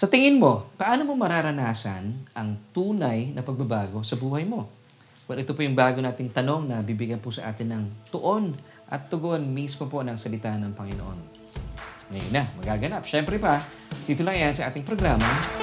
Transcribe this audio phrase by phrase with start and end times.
[0.00, 4.64] Sa tingin mo, paano mo mararanasan ang tunay na pagbabago sa buhay mo?
[5.28, 8.56] Well, ito po yung bago nating tanong na bibigyan po sa atin ng tuon
[8.88, 11.18] at tugon mismo po ng salita ng Panginoon.
[12.16, 13.04] Ngayon na, magaganap.
[13.04, 13.60] Siyempre pa,
[14.08, 15.59] dito lang yan sa ating programa.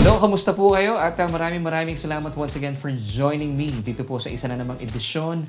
[0.00, 0.96] Hello, kamusta po kayo?
[0.96, 4.56] At uh, maraming maraming salamat once again for joining me dito po sa isa na
[4.56, 5.44] namang edisyon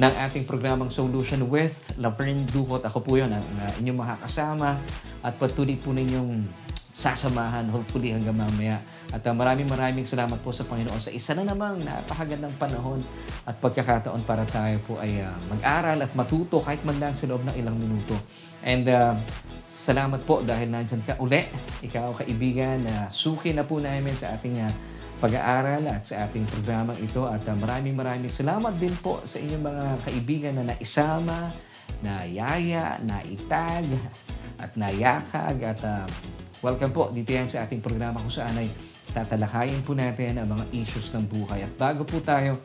[0.00, 2.80] ng ating programang Solution with Laverne Ducot.
[2.80, 4.80] Ako po yun, ang uh, inyong makakasama
[5.20, 6.48] at patuloy po ninyong
[6.96, 8.80] sasamahan hopefully hanggang mamaya.
[9.12, 13.04] At uh, maraming maraming salamat po sa Panginoon sa isa na namang napakagandang panahon
[13.44, 17.44] at pagkakataon para tayo po ay uh, mag-aral at matuto kahit man lang sa loob
[17.44, 18.16] ng ilang minuto.
[18.64, 19.12] And uh,
[19.70, 21.46] salamat po dahil nandyan ka uli,
[21.86, 24.72] ikaw kaibigan, na uh, suki na po namin sa ating uh,
[25.22, 27.22] pag-aaral at sa ating programang ito.
[27.24, 31.54] At uh, maraming maraming salamat din po sa inyong mga kaibigan na naisama,
[32.02, 33.86] na yaya, na itag,
[34.58, 35.56] at nayakag.
[35.62, 36.04] At uh,
[36.66, 38.68] welcome po dito yan sa ating programa kung saan ay
[39.10, 41.62] tatalakayin po natin ang mga issues ng buhay.
[41.62, 42.58] At bago po tayo,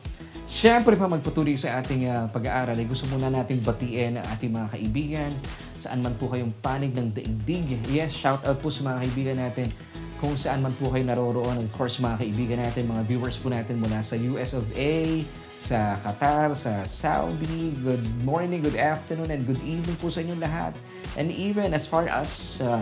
[0.46, 4.68] syempre pa magpatuloy sa ating uh, pag-aaral, ay gusto muna nating batiin ang ating mga
[4.72, 5.30] kaibigan,
[5.76, 7.76] saan man po kayong panig ng daigdig.
[7.90, 9.68] Yes, shout out po sa mga kaibigan natin
[10.16, 11.60] kung saan man po kayo naroroon.
[11.60, 15.20] Of course, mga kaibigan natin, mga viewers po natin mula sa US of A,
[15.60, 17.76] sa Qatar, sa Saudi.
[17.84, 20.72] Good morning, good afternoon, and good evening po sa inyong lahat.
[21.20, 22.80] And even as far as uh,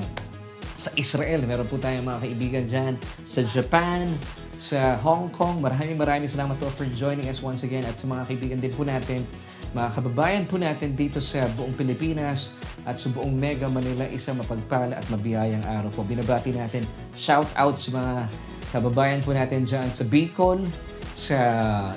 [0.77, 1.47] sa Israel.
[1.47, 2.93] Meron po tayong mga kaibigan dyan.
[3.25, 4.15] Sa Japan,
[4.59, 5.63] sa Hong Kong.
[5.63, 8.83] Maraming maraming salamat po for joining us once again at sa mga kaibigan din po
[8.87, 9.23] natin,
[9.75, 12.55] mga kababayan po natin dito sa buong Pilipinas
[12.87, 16.07] at sa buong Mega Manila, isang mapagpala at mabiyayang araw po.
[16.07, 18.13] Binabati natin shout out sa mga
[18.75, 20.67] kababayan po natin dyan sa Bicol,
[21.15, 21.39] sa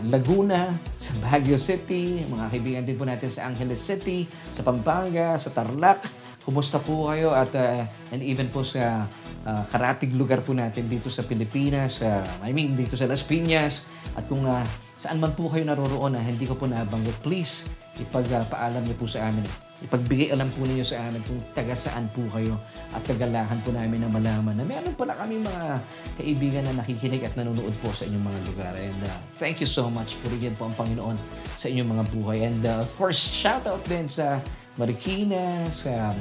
[0.06, 5.50] Laguna, sa Baguio City, mga kaibigan din po natin sa Angeles City, sa Pampanga, sa
[5.50, 7.84] Tarlac, Kumusta po kayo at uh,
[8.16, 9.04] and even po sa
[9.44, 13.84] uh, karatig lugar po natin dito sa Pilipinas, uh, I mean dito sa Las Piñas
[14.16, 14.64] at kung uh,
[14.96, 17.68] saan man po kayo naroroon na uh, hindi ko po nabanggit, please
[18.00, 19.44] ipagpaalam niyo po sa amin.
[19.78, 22.56] Ipagbigay alam po ninyo sa amin kung taga saan po kayo
[22.96, 25.84] at tagalahan po namin na malaman na meron pala kami mga
[26.16, 28.72] kaibigan na nakikinig at nanonood po sa inyong mga lugar.
[28.72, 30.16] And uh, thank you so much.
[30.24, 31.20] Purihin po ang Panginoon
[31.60, 32.48] sa inyong mga buhay.
[32.48, 34.40] And uh, of course, shout out din sa
[34.78, 36.14] Marikina, sa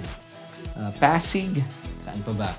[0.74, 1.62] uh, Pasig,
[2.02, 2.50] saan pa ba?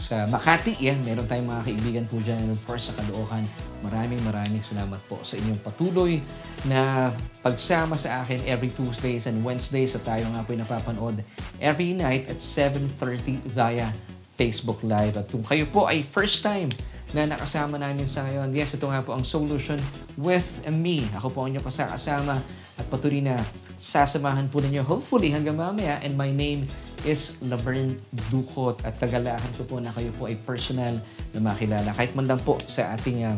[0.00, 2.40] Sa Makati, yan, meron tayong mga kaibigan po dyan.
[2.48, 3.44] And of course, sa Caloocan,
[3.84, 6.24] maraming maraming salamat po sa inyong patuloy
[6.64, 7.12] na
[7.44, 11.20] pagsama sa akin every Tuesdays and Wednesdays sa tayo nga po napapanood
[11.60, 13.92] every night at 7.30 via
[14.40, 15.20] Facebook Live.
[15.20, 16.72] At kung kayo po ay first time
[17.12, 18.54] na nakasama namin sa ngayon.
[18.54, 19.76] Yes, ito nga po ang solution
[20.16, 21.04] with me.
[21.18, 22.38] Ako po ang inyong kasama
[22.78, 23.36] at patuloy na
[23.76, 25.98] sasamahan po ninyo hopefully hanggang mamaya.
[26.00, 26.70] And my name
[27.04, 27.96] is Laverne
[28.28, 31.00] Ducot at tagalahan ko po na kayo po ay personal
[31.32, 31.92] na makilala.
[31.96, 33.36] Kahit man lang po sa ating uh,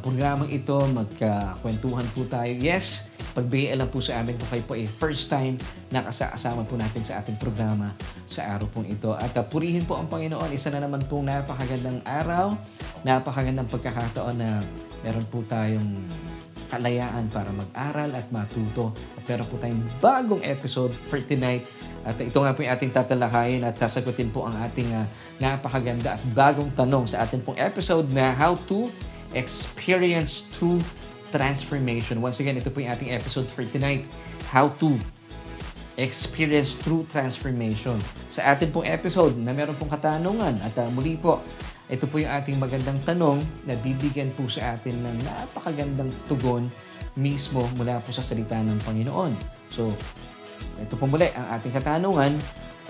[0.00, 2.48] programang ito, magkakwentuhan po tayo.
[2.48, 5.60] Yes, pagbigay lang po sa amin kung kayo po ay first time
[5.92, 7.92] na kasama po natin sa ating programa
[8.26, 9.12] sa araw pong ito.
[9.12, 10.48] At uh, purihin po ang Panginoon.
[10.50, 12.56] Isa na naman pong napakagandang araw,
[13.04, 14.64] napakagandang pagkakataon na
[15.04, 16.00] meron po tayong
[16.72, 18.96] kalayaan para mag-aral at matuto.
[19.20, 21.68] At meron po tayong bagong episode for tonight.
[22.02, 25.06] At ito nga po yung ating tatalakayin at sasagutin po ang ating uh,
[25.38, 28.90] napakaganda at bagong tanong sa ating pong episode na How to
[29.32, 30.82] Experience True
[31.32, 32.20] transformation.
[32.20, 34.04] Once again, ito po yung ating episode for tonight.
[34.52, 35.00] How to
[35.96, 38.00] experience true transformation.
[38.32, 41.40] Sa atin pong episode na meron pong katanungan at uh, muli po,
[41.92, 46.64] ito po yung ating magandang tanong na bibigyan po sa atin ng napakagandang tugon
[47.12, 49.32] mismo mula po sa salita ng Panginoon.
[49.68, 49.92] So,
[50.82, 52.32] ito po muli ang ating katanungan.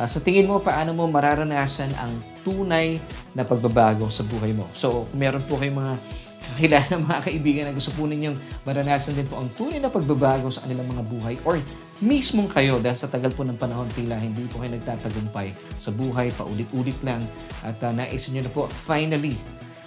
[0.00, 2.96] Uh, sa tingin mo, paano mo mararanasan ang tunay
[3.36, 4.64] na pagbabago sa buhay mo?
[4.72, 5.94] So, kung meron po kayong mga
[6.42, 8.36] kakilala mga kaibigan na gusto po ninyong
[8.66, 11.56] maranasan din po ang tunay na pagbabago sa kanilang mga buhay or
[12.02, 16.34] mismong kayo dahil sa tagal po ng panahon tila hindi po kayo nagtatagumpay sa buhay,
[16.34, 17.22] paulit-ulit lang
[17.62, 19.38] at uh, naisin nyo na po finally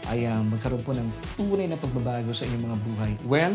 [0.10, 3.12] ay uh, magkaroon po ng tunay na pagbabago sa inyong mga buhay.
[3.26, 3.54] Well,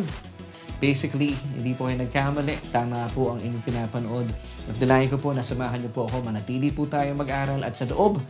[0.83, 2.59] basically, hindi po kayo nagkamali.
[2.75, 4.27] Tama po ang inyong pinapanood.
[4.69, 8.21] At dalayan ko po, nasamahan niyo po ako, manatili po tayo mag-aral at sa loob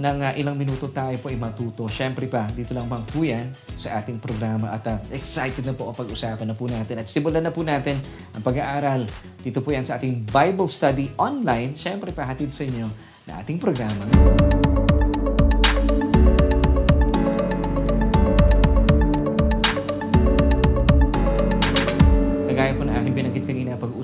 [0.00, 1.84] ng uh, ilang minuto tayo po ay matuto.
[1.92, 5.92] Siyempre pa, dito lang bang po yan sa ating programa at uh, excited na po
[5.92, 8.00] ang pag-usapan na po natin at simulan na po natin
[8.32, 9.04] ang pag-aaral.
[9.44, 11.76] Dito po yan sa ating Bible Study online.
[11.76, 12.88] Siyempre pa, hatid sa inyo
[13.28, 14.59] na ating programa.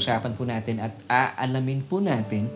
[0.07, 2.47] Pag-uusapan po natin at aalamin po natin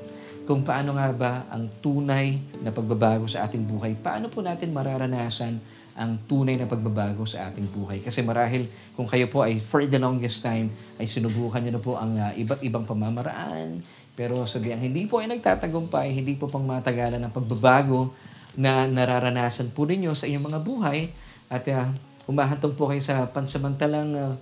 [0.46, 3.98] kung paano nga ba ang tunay na pagbabago sa ating buhay.
[3.98, 5.58] Paano po natin mararanasan
[5.98, 8.06] ang tunay na pagbabago sa ating buhay.
[8.06, 10.70] Kasi marahil kung kayo po ay for the longest time
[11.02, 13.82] ay sinubukan nyo na po ang uh, iba't ibang pamamaraan,
[14.14, 18.14] pero sabihan hindi po ay nagtatagumpay, hindi po pang matagalan ng pagbabago
[18.54, 21.10] na nararanasan po ninyo sa inyong mga buhay
[21.50, 21.90] at uh,
[22.30, 24.34] humahantong po kayo sa pansamantalang uh,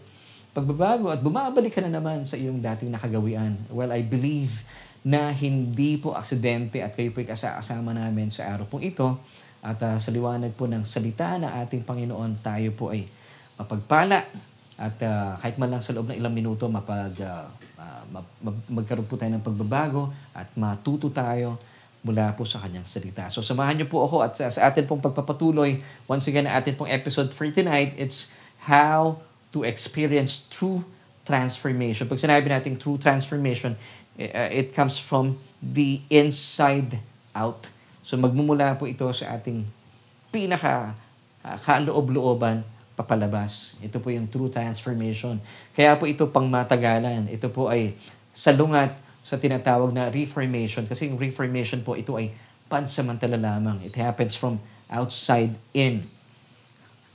[0.57, 3.55] pagbabago at bumabalik ka na naman sa iyong dating nakagawian.
[3.71, 4.65] Well, I believe
[5.07, 9.17] na hindi po aksidente at kayo po ay kasama namin sa araw pong ito.
[9.59, 13.07] At uh, sa liwanag po ng salita na ating Panginoon, tayo po ay
[13.59, 14.23] mapagpala
[14.79, 19.11] at uh, kahit man lang sa loob ng ilang minuto mapag, uh, uh, mag- magkaroon
[19.11, 21.59] po tayo ng pagbabago at matuto tayo
[22.07, 23.27] mula po sa kanyang salita.
[23.27, 26.95] So samahan niyo po ako at sa, sa atin pong pagpapatuloy, once again, atin pong
[26.95, 28.39] episode for tonight, it's
[28.71, 29.19] how
[29.53, 30.85] to experience true
[31.25, 32.09] transformation.
[32.09, 33.77] Pag sinabi natin true transformation,
[34.19, 36.99] uh, it comes from the inside
[37.37, 37.69] out.
[38.01, 39.65] So magmumula po ito sa ating
[40.33, 40.97] pinaka
[41.45, 42.65] uh, kaloob-looban
[42.99, 43.79] papalabas.
[43.79, 45.39] Ito po yung true transformation.
[45.71, 47.31] Kaya po ito pang matagalan.
[47.31, 47.95] Ito po ay
[48.35, 50.83] salungat sa tinatawag na reformation.
[50.89, 52.35] Kasi yung reformation po, ito ay
[52.67, 53.79] pansamantala lamang.
[53.87, 54.59] It happens from
[54.91, 56.03] outside in.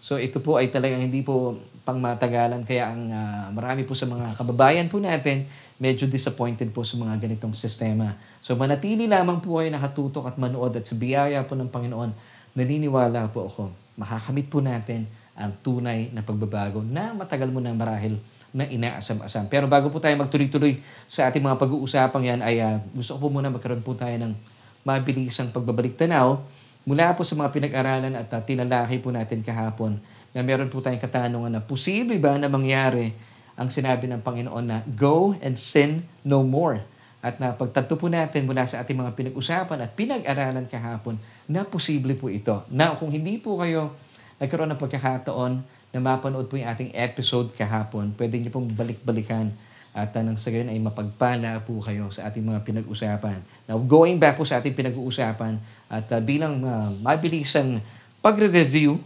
[0.04, 1.56] So ito po ay talagang hindi po
[1.88, 2.68] pang matagalan.
[2.68, 5.48] Kaya ang uh, marami po sa mga kababayan po natin,
[5.80, 8.12] medyo disappointed po sa mga ganitong sistema.
[8.44, 12.12] So manatili lamang po kayo nakatutok at manood at sa biyaya po ng Panginoon,
[12.52, 15.08] naniniwala po ako, makakamit po natin
[15.40, 18.20] ang tunay na pagbabago na matagal mo na marahil
[18.52, 19.48] na inaasam-asam.
[19.48, 23.40] Pero bago po tayo magtuloy-tuloy sa ating mga pag-uusapang yan, ay uh, gusto ko po
[23.40, 24.36] muna magkaroon po tayo ng
[24.84, 26.44] mabilisang pagbabalik tanaw
[26.84, 30.00] mula po sa mga pinag-aralan at uh, tinalaki po natin kahapon
[30.36, 33.14] na meron po tayong katanungan na posible ba na mangyari
[33.54, 36.82] ang sinabi ng Panginoon na go and sin no more.
[37.24, 41.16] At na pagtatto po natin mula sa ating mga pinag-usapan at pinag-aralan kahapon
[41.48, 42.66] na posible po ito.
[42.68, 43.96] Na kung hindi po kayo
[44.42, 45.54] nagkaroon ng pagkakataon
[45.96, 49.54] na mapanood po yung ating episode kahapon, pwede niyo pong balik-balikan
[49.94, 53.38] at uh, nang sa ay mapagpala po kayo sa ating mga pinag-usapan.
[53.70, 55.62] Now, going back po sa ating pinag-uusapan
[55.94, 57.78] at uh, bilang uh, mabilisang
[58.26, 58.98] pagre-review,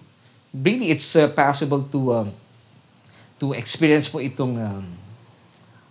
[0.55, 2.27] really it's uh, possible to um,
[3.37, 4.85] to experience po itong um,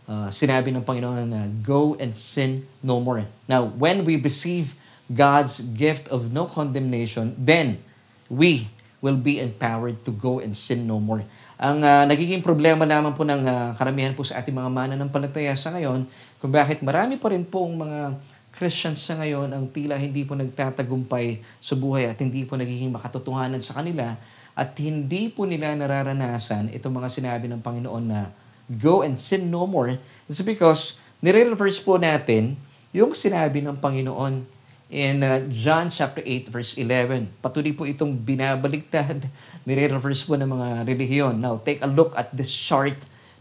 [0.08, 3.28] uh, sinabi ng Panginoon na go and sin no more.
[3.44, 4.75] Now, when we receive
[5.06, 7.78] God's gift of no condemnation, then
[8.26, 8.66] we
[8.98, 11.22] will be empowered to go and sin no more.
[11.56, 15.72] Ang uh, nagiging problema lamang po ng uh, karamihan po sa ating mga mananampalataya sa
[15.72, 16.04] ngayon,
[16.43, 18.19] kung bakit marami pa rin pong mga
[18.56, 23.61] Christians sa ngayon ang tila hindi po nagtatagumpay sa buhay at hindi po nagiging makatotohanan
[23.61, 24.17] sa kanila
[24.56, 28.32] at hindi po nila nararanasan itong mga sinabi ng Panginoon na
[28.73, 30.00] go and sin no more.
[30.25, 32.56] It's because nire-reverse po natin
[32.97, 34.49] yung sinabi ng Panginoon
[34.88, 37.29] in uh, John chapter 8 verse 11.
[37.44, 39.20] Patuloy po itong binabaliktad,
[39.69, 41.37] nire-reverse po ng mga relihiyon.
[41.37, 42.97] Now, take a look at this chart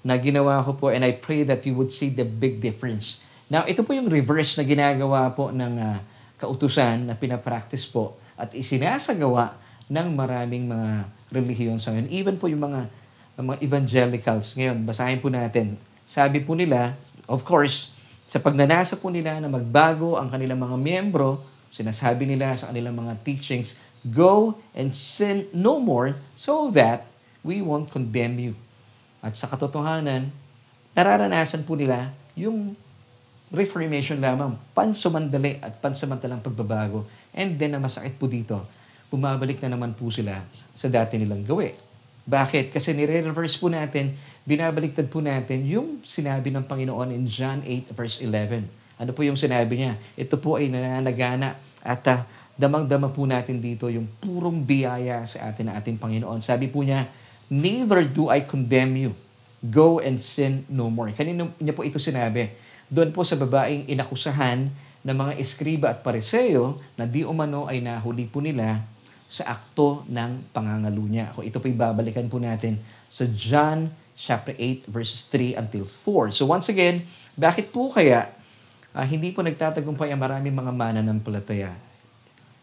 [0.06, 3.25] na ginawa ko po and I pray that you would see the big difference.
[3.46, 5.98] Now, ito po yung reverse na ginagawa po ng uh,
[6.42, 9.54] kautusan na pinapractice po at isinasagawa
[9.86, 12.10] ng maraming mga relihiyon sa ngayon.
[12.10, 12.90] Even po yung mga,
[13.38, 15.78] mga evangelicals ngayon, basahin po natin.
[16.10, 16.98] Sabi po nila,
[17.30, 17.94] of course,
[18.26, 21.38] sa pagnanasa po nila na magbago ang kanilang mga miyembro,
[21.70, 27.10] sinasabi nila sa kanilang mga teachings, Go and sin no more so that
[27.42, 28.54] we won't condemn you.
[29.22, 30.30] At sa katotohanan,
[30.94, 32.78] nararanasan po nila yung
[33.54, 37.06] reformation lamang, pansumandali at pansamantalang pagbabago.
[37.36, 38.62] And then, na masakit po dito,
[39.12, 40.42] bumabalik na naman po sila
[40.74, 41.76] sa dati nilang gawi.
[42.26, 42.74] Bakit?
[42.74, 48.22] Kasi nire-reverse po natin binabaliktad po natin yung sinabi ng Panginoon in John 8 verse
[48.22, 48.62] 11.
[49.02, 49.98] Ano po yung sinabi niya?
[50.16, 52.22] Ito po ay nananagana at uh,
[52.56, 56.40] damang-dama po natin dito yung purong biyaya sa atin na ating Panginoon.
[56.46, 57.10] Sabi po niya,
[57.46, 59.12] Neither do I condemn you.
[59.62, 61.14] Go and sin no more.
[61.14, 62.50] Kanino niya po ito sinabi?
[62.90, 64.70] Doon po sa babaeng inakusahan
[65.06, 68.82] ng mga eskriba at pareseyo na di umano ay nahuli po nila
[69.30, 71.34] sa akto ng pangangalo niya.
[71.34, 72.78] Kung ito po ibabalikan po natin
[73.10, 76.34] sa John chapter 8 verses 3 until 4.
[76.34, 78.32] So once again, bakit po kaya
[78.96, 81.76] uh, hindi po nagtatagumpay ang maraming mga mananampalataya?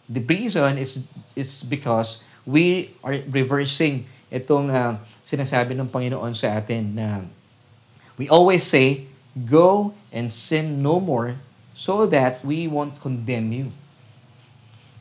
[0.08, 1.06] The reason is
[1.38, 7.22] is because we are reversing itong uh, sinasabi ng Panginoon sa atin na
[8.16, 11.40] we always say, go and sin no more
[11.72, 13.68] so that we won't condemn you.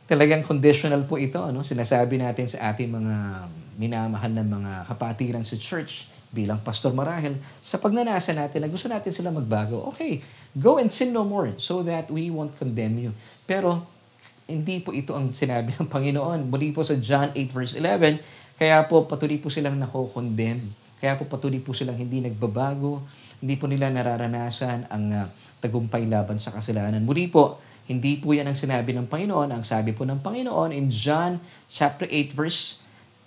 [0.08, 1.64] Talagang conditional po ito, ano?
[1.64, 3.16] sinasabi natin sa ating mga
[3.76, 9.12] minamahal na mga kapatiran sa church bilang pastor marahil, sa pagnanasa natin na gusto natin
[9.12, 10.24] sila magbago, okay,
[10.56, 13.12] go and sin no more so that we won't condemn you.
[13.44, 13.84] Pero,
[14.48, 16.48] hindi po ito ang sinabi ng Panginoon.
[16.48, 18.18] Muli po sa John 8 verse 11,
[18.56, 20.60] kaya po patuloy po silang nako-condemn.
[20.98, 23.04] Kaya po patuloy po silang hindi nagbabago,
[23.42, 25.26] hindi po nila nararanasan ang uh,
[25.58, 27.02] tagumpay laban sa kasalanan.
[27.02, 27.58] Muli po,
[27.90, 29.50] hindi po yan ang sinabi ng Panginoon.
[29.50, 32.78] Ang sabi po ng Panginoon in John chapter 8 verse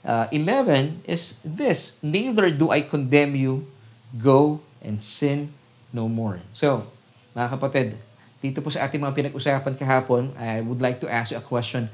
[0.07, 3.67] uh, 11 is this, Neither do I condemn you,
[4.15, 5.51] go and sin
[5.91, 6.39] no more.
[6.55, 6.87] So,
[7.35, 7.87] mga kapatid,
[8.39, 11.91] dito po sa ating mga pinag-usapan kahapon, I would like to ask you a question.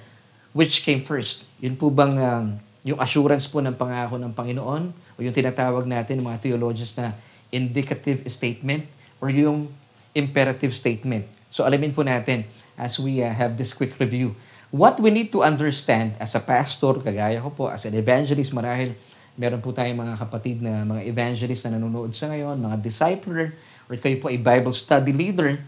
[0.54, 1.50] Which came first?
[1.64, 2.46] Yun po bang um,
[2.86, 7.16] yung assurance po ng pangako ng Panginoon o yung tinatawag natin mga theologians na
[7.52, 8.88] indicative statement
[9.20, 9.70] or yung
[10.16, 11.28] imperative statement?
[11.52, 12.48] So alamin po natin
[12.80, 14.34] as we uh, have this quick review.
[14.72, 18.96] What we need to understand as a pastor, kagaya ko po, as an evangelist, marahil
[19.36, 23.52] meron po tayong mga kapatid na mga evangelist na nanonood sa ngayon, mga discipler,
[23.92, 25.60] or kayo po ay Bible study leader,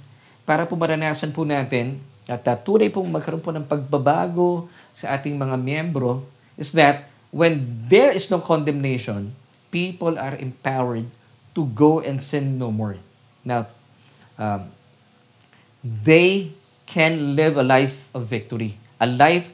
[0.48, 5.36] para po maranasan po natin at uh, tunay pong magkaroon po ng pagbabago sa ating
[5.36, 6.24] mga miyembro
[6.56, 7.60] is that when
[7.92, 9.36] there is no condemnation,
[9.68, 11.08] people are empowered
[11.54, 12.98] to go and sin no more.
[13.46, 13.70] Now,
[14.38, 14.70] um,
[15.82, 16.54] they
[16.90, 19.50] can live a life of victory, a life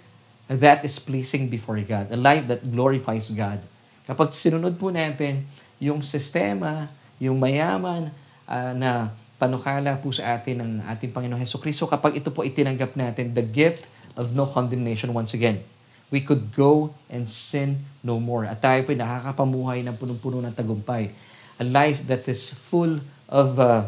[0.50, 3.62] that is pleasing before God, a life that glorifies God.
[4.10, 5.46] Kapag sinunod po natin
[5.78, 6.90] yung sistema,
[7.22, 8.10] yung mayaman
[8.50, 12.98] uh, na panukala po sa atin ng ating Panginoon Heso Kristo kapag ito po itinanggap
[12.98, 13.88] natin, the gift
[14.20, 15.62] of no condemnation once again.
[16.10, 18.50] We could go and sin no more.
[18.50, 21.14] At tayo po nakakapamuhay ng punong-puno ng tagumpay.
[21.60, 23.86] A life that is full of uh,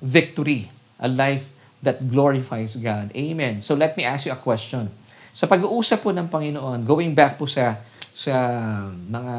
[0.00, 0.72] victory.
[1.00, 1.52] A life
[1.84, 3.12] that glorifies God.
[3.12, 3.60] Amen.
[3.60, 4.88] So let me ask you a question.
[5.30, 7.78] Sa pag-uusap po ng Panginoon, going back po sa
[8.10, 8.36] sa
[9.08, 9.36] mga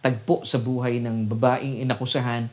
[0.00, 2.48] tagpo sa buhay ng babaeng inakusahan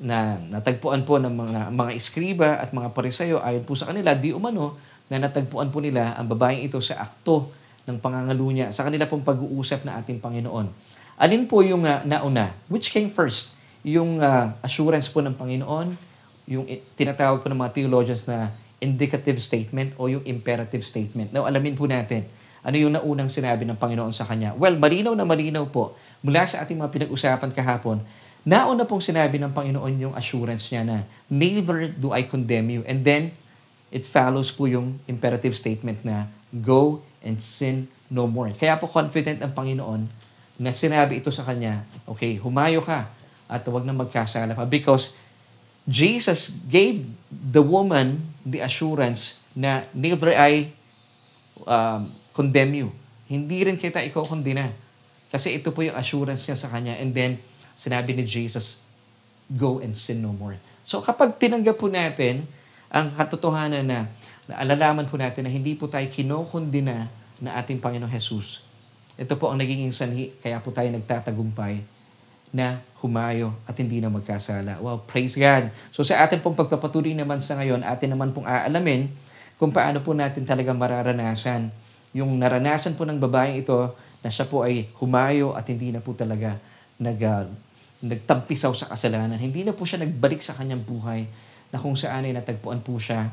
[0.00, 4.32] na natagpuan po ng mga mga iskriba at mga parisayo ayon po sa kanila di
[4.32, 4.80] umano
[5.12, 7.52] na natagpuan po nila ang babaeng ito sa akto
[7.84, 10.72] ng pangangalunya sa kanila pong pag-uusap na ating Panginoon.
[11.20, 12.56] Alin po yung uh, nauna?
[12.72, 13.59] Which came first?
[13.86, 15.94] Yung uh, assurance po ng Panginoon,
[16.50, 16.66] yung
[16.98, 21.30] tinatawag po ng mga theologians na indicative statement o yung imperative statement.
[21.30, 22.26] Now, alamin po natin,
[22.60, 24.52] ano yung naunang sinabi ng Panginoon sa kanya?
[24.56, 28.04] Well, malinaw na malinaw po mula sa ating mga pinag-usapan kahapon
[28.40, 32.80] Nauna pong sinabi ng Panginoon yung assurance niya na, Neither do I condemn you.
[32.88, 33.36] And then,
[33.92, 38.48] it follows po yung imperative statement na, Go and sin no more.
[38.56, 40.08] Kaya po confident ang Panginoon
[40.56, 43.12] na sinabi ito sa kanya, okay, humayo ka
[43.50, 44.62] at huwag na magkasala pa.
[44.62, 45.18] Because
[45.90, 50.70] Jesus gave the woman the assurance na neither I
[51.66, 52.88] um, condemn you.
[53.26, 54.22] Hindi rin kita ikaw.
[55.34, 56.94] Kasi ito po yung assurance niya sa kanya.
[57.02, 57.42] And then,
[57.74, 58.86] sinabi ni Jesus,
[59.50, 60.54] go and sin no more.
[60.86, 62.46] So kapag tinanggap po natin
[62.90, 64.06] ang katotohanan na,
[64.46, 67.10] na alalaman po natin na hindi po tayo kinokondina
[67.42, 68.66] na ating Panginoong Jesus,
[69.18, 71.99] ito po ang nagiging sanhi, kaya po tayo nagtatagumpay
[72.50, 74.82] na humayo at hindi na magkasala.
[74.82, 75.72] Well, praise God.
[75.94, 79.08] So sa atin pong pagpapatuloy naman sa ngayon, atin naman pong aalamin
[79.56, 81.72] kung paano po natin talaga mararanasan
[82.10, 86.12] yung naranasan po ng babaeng ito na siya po ay humayo at hindi na po
[86.12, 86.58] talaga
[86.98, 87.46] nag, uh,
[88.02, 89.38] nagtampisaw sa kasalanan.
[89.38, 91.24] Hindi na po siya nagbalik sa kanyang buhay
[91.70, 93.30] na kung saan ay natagpuan po siya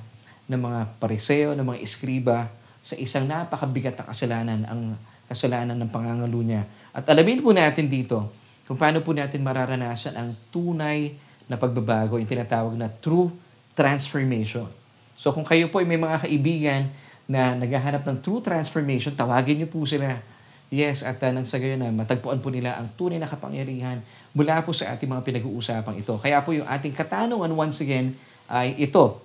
[0.47, 2.47] ng mga pariseo, ng mga iskriba
[2.79, 4.95] sa isang napakabigat na kasalanan, ang
[5.27, 6.63] kasalanan ng pangangalo niya.
[6.95, 8.31] At alamin po natin dito
[8.67, 11.15] kung paano po natin mararanasan ang tunay
[11.47, 13.31] na pagbabago, yung tinatawag na true
[13.73, 14.67] transformation.
[15.15, 16.91] So kung kayo po ay may mga kaibigan
[17.25, 20.19] na naghahanap ng true transformation, tawagin niyo po sila
[20.67, 24.03] Yes, at uh, nang sa gayon na matagpuan po nila ang tunay na kapangyarihan
[24.35, 26.19] mula po sa ating mga pinag-uusapang ito.
[26.19, 28.11] Kaya po yung ating katanungan once again
[28.51, 29.23] ay ito.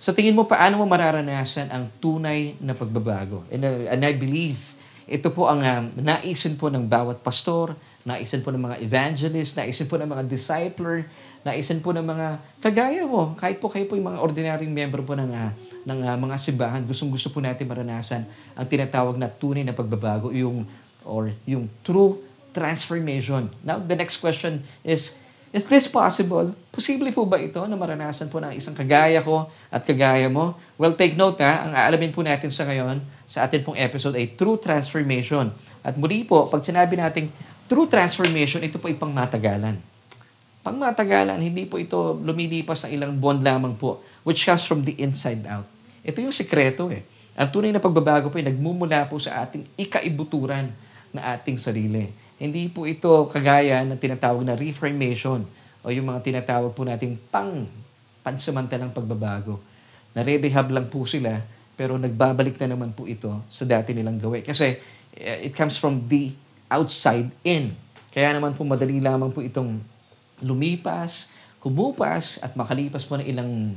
[0.00, 3.44] Sa tingin mo, paano mo mararanasan ang tunay na pagbabago?
[3.52, 4.72] And, uh, and I believe
[5.04, 9.86] ito po ang uh, naisin po ng bawat pastor, naisin po ng mga evangelist, naisin
[9.86, 11.06] po ng mga discipler,
[11.42, 12.26] naisin po ng mga
[12.62, 15.50] kagaya mo, kahit po kayo po yung mga ordinaryong member po ng uh,
[15.82, 18.22] ng uh, mga simbahan, gustong-gusto po natin maranasan
[18.54, 20.66] ang tinatawag na tunay na pagbabago, yung
[21.02, 22.18] or yung true
[22.54, 23.50] transformation.
[23.64, 25.18] Now, the next question is,
[25.50, 26.54] is this possible?
[26.70, 30.54] Posible po ba ito na maranasan po ng isang kagaya ko at kagaya mo?
[30.78, 34.36] Well, take note ha, ang aalamin po natin sa ngayon, sa atin pong episode ay
[34.36, 35.50] true transformation.
[35.82, 37.26] At muli po, pag sinabi natin
[37.72, 39.80] true transformation, ito po ay pangmatagalan.
[40.60, 45.40] Pangmatagalan, hindi po ito lumilipas ng ilang buwan lamang po, which comes from the inside
[45.48, 45.64] out.
[46.04, 47.00] Ito yung sikreto eh.
[47.32, 50.68] Ang tunay na pagbabago po ay nagmumula po sa ating ikaibuturan
[51.16, 52.12] na ating sarili.
[52.36, 55.40] Hindi po ito kagaya ng tinatawag na reformation
[55.80, 57.64] o yung mga tinatawag po nating pang
[58.20, 59.56] pansamantalang pagbabago.
[60.12, 61.40] Nare-rehab lang po sila
[61.72, 64.44] pero nagbabalik na naman po ito sa dati nilang gawin.
[64.44, 64.76] Kasi
[65.16, 66.36] eh, it comes from the
[66.72, 67.76] outside in.
[68.12, 69.80] Kaya naman po madali lamang po itong
[70.40, 73.76] lumipas, kumupas at makalipas po ng ilang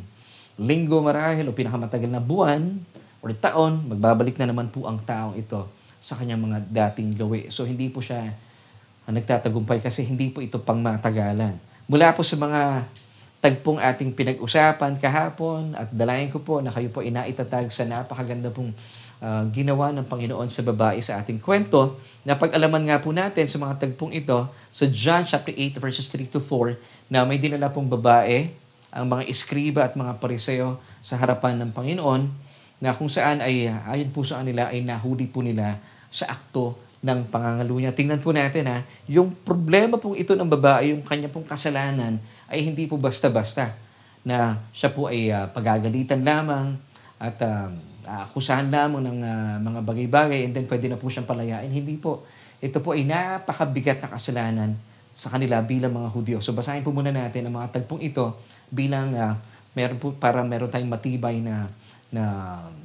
[0.55, 2.79] linggo marahil o pinakamatagal na buwan
[3.19, 5.67] or taon, magbabalik na naman po ang taong ito
[5.99, 7.51] sa kanyang mga dating gawi.
[7.51, 8.31] So hindi po siya
[9.05, 11.53] nagtatagumpay kasi hindi po ito pang matagalan.
[11.85, 12.85] Mula po sa mga
[13.45, 18.73] tagpong ating pinag-usapan kahapon at dalayan ko po na kayo po inaitatag sa napakaganda pong
[19.21, 21.99] uh, ginawa ng Panginoon sa babae sa ating kwento.
[22.25, 26.31] Na pag-alaman nga po natin sa mga tagpong ito sa John chapter 8 verses 3
[26.31, 28.49] to 4 na may dinala pong babae
[28.95, 32.31] ang mga iskriba at mga pariseo sa harapan ng Panginoon
[32.79, 35.79] na kung saan ay ayon po sa kanila ay nahuli po nila
[36.09, 37.93] sa akto ng pangangalunya.
[37.93, 42.17] Tingnan po natin ha, yung problema pong ito ng babae, yung kanya pong kasalanan,
[42.49, 43.77] ay hindi po basta-basta
[44.25, 46.73] na siya po ay uh, pagagalitan lamang
[47.21, 47.69] at uh,
[48.05, 51.69] akusahan lamang ng uh, mga bagay-bagay and then pwede na po siyang palayain.
[51.69, 52.25] Hindi po.
[52.61, 54.71] Ito po ay napakabigat na kasalanan
[55.15, 56.37] sa kanila bilang mga Hudyo.
[56.39, 58.37] So basahin po muna natin ang mga tagpong ito
[58.69, 59.33] bilang uh,
[59.73, 61.67] meron po, para meron tayong matibay na
[62.13, 62.23] na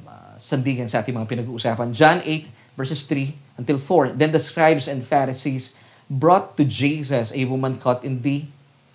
[0.07, 1.93] uh, sandigan sa ating mga pinag-uusapan.
[1.93, 4.17] John 8 verses 3 until 4.
[4.17, 5.77] Then the scribes and Pharisees
[6.11, 8.49] brought to Jesus a woman caught in the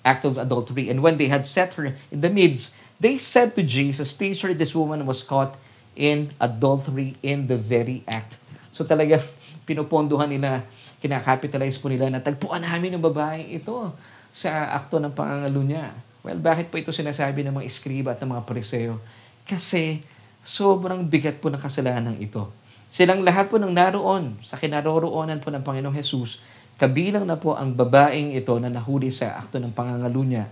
[0.04, 0.88] act of adultery.
[0.88, 4.74] And when they had set her in the midst, they said to Jesus, Teacher, this
[4.74, 5.56] woman was caught
[5.96, 8.38] in adultery in the very act.
[8.70, 9.18] So talaga,
[9.64, 10.62] pinupondohan nila,
[11.00, 13.90] kinakapitalize po nila na tagpuan namin ng babae ito
[14.30, 15.96] sa akto ng pangangalo niya.
[16.20, 19.00] Well, bakit po ito sinasabi ng mga eskriba at ng mga pariseo?
[19.48, 20.04] Kasi
[20.44, 22.52] sobrang bigat po ng kasalanan ito.
[22.86, 26.44] Silang lahat po ng naroon sa kinaroroonan po ng Panginoong Jesus,
[26.76, 30.46] kabilang na po ang babaeng ito na nahuli sa akto ng pangangalo niya,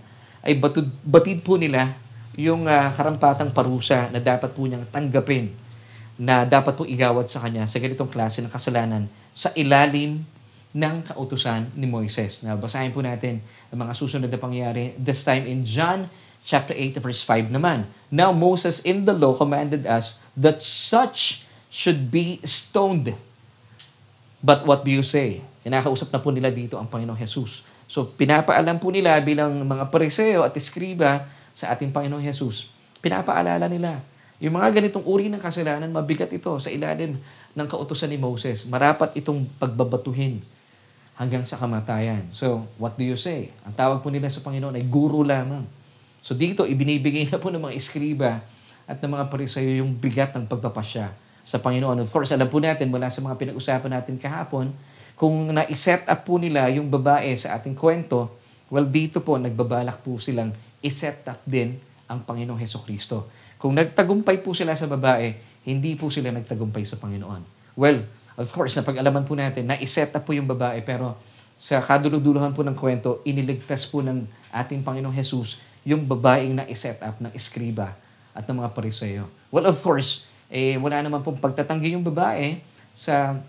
[0.45, 1.93] ay batud, batid po nila
[2.35, 5.51] yung uh, karampatang parusa na dapat po niyang tanggapin
[6.15, 10.23] na dapat po igawad sa kanya sa ganitong klase ng kasalanan sa ilalim
[10.75, 12.43] ng kautusan ni Moises.
[12.43, 13.39] Na basahin po natin
[13.71, 16.07] ang mga susunod na pangyayari this time in John
[16.43, 17.87] chapter 8 verse 5 naman.
[18.11, 23.11] Now Moses in the law commanded us that such should be stoned.
[24.39, 25.43] But what do you say?
[25.67, 27.65] Kinakausap na po nila dito ang Panginoong Jesus.
[27.85, 32.69] So, pinapaalam po nila bilang mga pariseo at eskriba sa ating Panginoong Jesus.
[32.99, 34.03] Pinapaalala nila.
[34.43, 37.15] Yung mga ganitong uri ng kasalanan, mabigat ito sa ilalim
[37.55, 38.67] ng kautosan ni Moses.
[38.67, 40.43] Marapat itong pagbabatuhin
[41.15, 42.27] hanggang sa kamatayan.
[42.35, 43.55] So, what do you say?
[43.63, 45.63] Ang tawag po nila sa Panginoon ay guru lamang.
[46.19, 48.43] So, dito, ibinibigay na po ng mga eskriba
[48.83, 51.15] at ng mga pariseo yung bigat ng pagpapasya
[51.47, 52.03] sa Panginoon.
[52.03, 54.75] Of course, alam po natin mula sa mga pinag-usapan natin kahapon,
[55.15, 58.27] kung na-set up po nila yung babae sa ating kwento,
[58.67, 60.51] well, dito po, nagbabalak po silang
[60.85, 63.25] iset up din ang Panginoong Heso Kristo.
[63.57, 65.33] Kung nagtagumpay po sila sa babae,
[65.65, 67.41] hindi po sila nagtagumpay sa Panginoon.
[67.73, 68.05] Well,
[68.37, 71.17] of course, napag-alaman po natin na iset up po yung babae, pero
[71.57, 77.01] sa kaduluduluhan po ng kwento, iniligtas po ng ating Panginoong Jesus yung babaeng na iset
[77.01, 77.97] up ng eskriba
[78.37, 79.25] at ng mga pariseo.
[79.49, 82.61] Well, of course, eh wala naman pong pagtatanggi yung babae
[82.93, 83.41] sa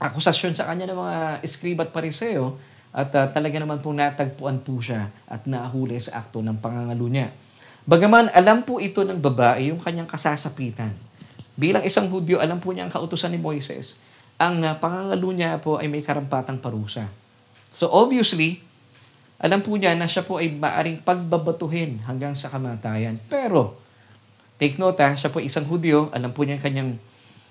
[0.00, 2.56] akusasyon sa kanya ng mga eskriba at pariseo
[2.92, 7.32] at uh, talaga naman pong natagpuan po siya at nahuli sa akto ng pangangalo niya.
[7.88, 10.92] Bagaman alam po ito ng babae yung kanyang kasasapitan.
[11.56, 13.98] Bilang isang Hudyo, alam po niya ang kautusan ni Moises.
[14.36, 17.08] Ang uh, pangangalo niya po ay may karampatang parusa.
[17.72, 18.60] So obviously,
[19.42, 23.18] alam po niya na siya po ay maaring pagbabatuhin hanggang sa kamatayan.
[23.26, 23.82] Pero,
[24.62, 26.94] Take note ha, siya po isang Hudyo, alam po niya kanyang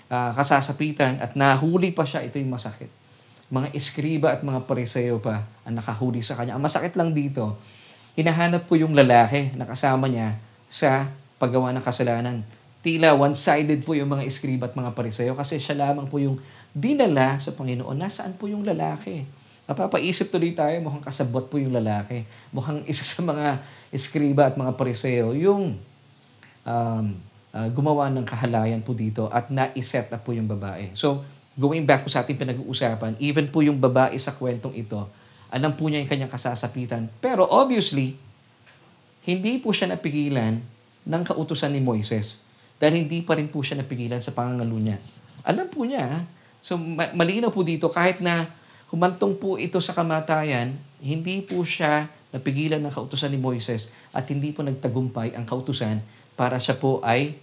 [0.07, 2.87] uh, kasasapitan at nahuli pa siya, ito yung masakit.
[3.51, 6.55] Mga eskriba at mga pariseo pa ang nakahuli sa kanya.
[6.55, 7.59] Ang masakit lang dito,
[8.15, 10.39] hinahanap po yung lalaki na kasama niya
[10.71, 12.47] sa paggawa ng kasalanan.
[12.81, 16.39] Tila one-sided po yung mga eskriba at mga pariseo kasi siya lamang po yung
[16.71, 17.93] dinala sa Panginoon.
[17.99, 19.27] Nasaan po yung lalaki?
[19.67, 22.25] Napapaisip tuloy tayo, mukhang kasabot po yung lalaki.
[22.55, 23.61] Mukhang isa sa mga
[23.91, 25.75] eskriba at mga pariseo, yung
[26.65, 27.05] um,
[27.51, 30.91] uh, gumawa ng kahalayan po dito at na-set up po yung babae.
[30.95, 31.23] So,
[31.55, 35.03] going back po sa ating pinag-uusapan, even po yung babae sa kwentong ito,
[35.51, 37.11] alam po niya yung kanyang kasasapitan.
[37.19, 38.15] Pero obviously,
[39.27, 40.63] hindi po siya napigilan
[41.03, 42.47] ng kautusan ni Moises
[42.79, 44.97] dahil hindi pa rin po siya napigilan sa pangangalo niya.
[45.43, 46.23] Alam po niya,
[46.63, 46.79] so
[47.13, 48.47] malinaw po dito, kahit na
[48.89, 54.55] humantong po ito sa kamatayan, hindi po siya napigilan ng kautusan ni Moises at hindi
[54.55, 55.99] po nagtagumpay ang kautusan
[56.39, 57.35] para siya po ay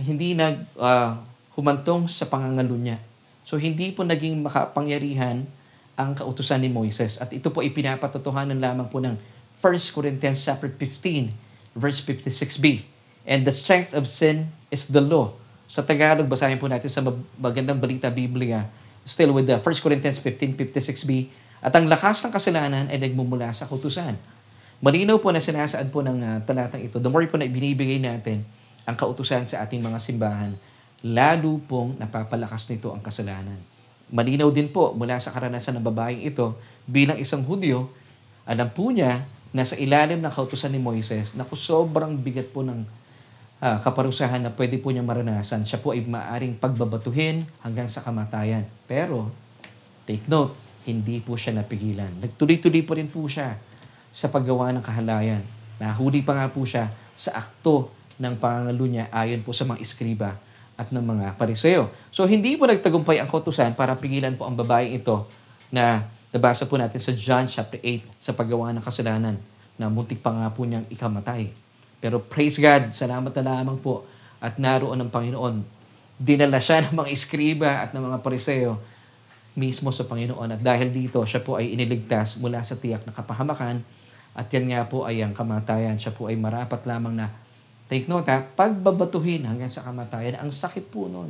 [0.00, 2.98] hindi nag uh, humantong sa pangangalo niya.
[3.46, 5.46] So hindi po naging makapangyarihan
[5.94, 7.22] ang kautusan ni Moises.
[7.22, 9.14] At ito po ay pinapatotohanan lamang po ng
[9.62, 11.30] 1 Corinthians chapter 15,
[11.78, 12.82] verse 56b.
[13.24, 15.32] And the strength of sin is the law.
[15.70, 17.00] Sa Tagalog, basahin po natin sa
[17.40, 18.68] magandang balita Biblia,
[19.06, 21.10] still with the 1 Corinthians 15, 56b.
[21.64, 24.18] At ang lakas ng kasalanan ay nagmumula sa kautusan.
[24.84, 28.44] Malinaw po na sinasaad po ng uh, talatang ito, the more po na ibinibigay natin
[28.84, 30.52] ang kautusan sa ating mga simbahan,
[31.04, 33.60] lalo pong napapalakas nito ang kasalanan.
[34.08, 36.56] Malinaw din po mula sa karanasan ng babaeng ito
[36.88, 37.92] bilang isang Hudyo,
[38.48, 39.20] alam po niya
[39.52, 42.88] na sa ilalim ng kautusan ni Moises, naku sobrang bigat po ng
[43.60, 45.68] uh, kaparusahan na pwede po niya maranasan.
[45.68, 48.64] Siya po ay maaring pagbabatuhin hanggang sa kamatayan.
[48.88, 49.28] Pero,
[50.08, 50.56] take note,
[50.88, 52.16] hindi po siya napigilan.
[52.24, 53.60] Nagtuloy-tuloy po rin po siya
[54.08, 55.44] sa paggawa ng kahalayan.
[55.80, 60.43] Nahuli pa nga po siya sa akto ng pangangalo niya ayon po sa mga iskriba
[60.74, 61.90] at ng mga pariseo.
[62.10, 65.26] So hindi po nagtagumpay ang kautusan para pigilan po ang babaeng ito
[65.70, 66.02] na
[66.34, 69.38] nabasa po natin sa John chapter 8 sa paggawa ng kasalanan
[69.78, 71.50] na muntik pa nga po niyang ikamatay.
[72.02, 74.06] Pero praise God, salamat na lamang po
[74.42, 75.62] at naroon ng Panginoon.
[76.18, 78.78] Dinala siya ng mga iskriba at ng mga pariseo
[79.54, 80.58] mismo sa Panginoon.
[80.58, 83.82] At dahil dito, siya po ay iniligtas mula sa tiyak na kapahamakan
[84.34, 85.94] at yan nga po ay ang kamatayan.
[85.96, 87.30] Siya po ay marapat lamang na
[87.84, 91.28] Take note ha, pagbabatuhin hanggang sa kamatayan, ang sakit po noon.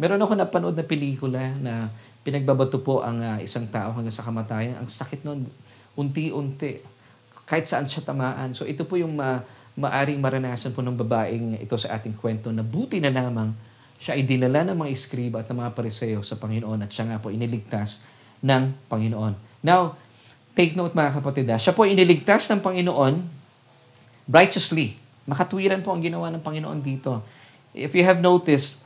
[0.00, 1.92] Meron ako napanood na pelikula na
[2.24, 4.80] pinagbabato po ang uh, isang tao hanggang sa kamatayan.
[4.80, 5.44] Ang sakit noon,
[5.94, 6.80] unti-unti.
[7.44, 8.56] Kahit saan siya tamaan.
[8.56, 9.44] So ito po yung ma
[9.74, 13.50] maaring maranasan po ng babaeng ito sa ating kwento na buti na lamang
[13.98, 17.18] siya ay dinala ng mga iskriba at ng mga pariseo sa Panginoon at siya nga
[17.18, 18.06] po iniligtas
[18.38, 19.34] ng Panginoon.
[19.66, 19.98] Now,
[20.54, 23.18] take note mga kapatid, siya po iniligtas ng Panginoon
[24.30, 24.94] righteously
[25.24, 27.24] Makatwiran po ang ginawa ng Panginoon dito.
[27.72, 28.84] If you have noticed,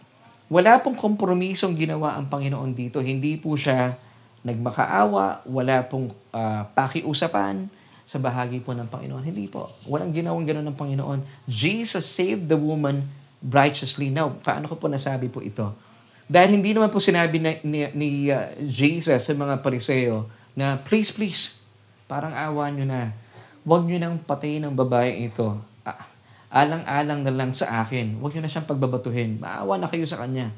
[0.49, 3.03] wala pong kompromisong ginawa ang Panginoon dito.
[3.03, 3.99] Hindi po siya
[4.47, 7.69] nagmakaawa, wala pong uh, pakiusapan
[8.09, 9.21] sa bahagi po ng Panginoon.
[9.21, 9.69] Hindi po.
[9.85, 11.21] Walang ginawang gano'n ng Panginoon.
[11.45, 13.05] Jesus saved the woman
[13.45, 14.09] righteously.
[14.09, 15.75] Now, paano ko po nasabi po ito?
[16.25, 21.13] Dahil hindi naman po sinabi na, ni, ni uh, Jesus sa mga pariseo na, please,
[21.13, 21.61] please,
[22.09, 23.13] parang awa nyo na.
[23.69, 25.68] Huwag nyo nang patayin ang babae ito
[26.49, 28.21] alang-alang na lang sa akin.
[28.21, 29.41] Huwag niyo na siyang pagbabatuhin.
[29.41, 30.49] Maawa na kayo sa Kanya.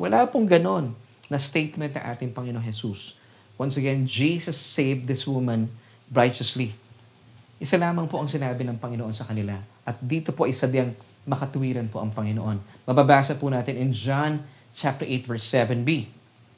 [0.00, 0.96] Wala pong ganon
[1.28, 3.16] na statement ng ating Panginoon Jesus.
[3.54, 5.70] Once again, Jesus saved this woman
[6.10, 6.74] righteously.
[7.62, 9.54] Isa lamang po ang sinabi ng Panginoon sa kanila.
[9.86, 10.90] At dito po isa diyang
[11.24, 12.88] makatuwiran po ang Panginoon.
[12.88, 14.42] Mababasa po natin in John
[14.74, 16.10] chapter 8 verse 7b.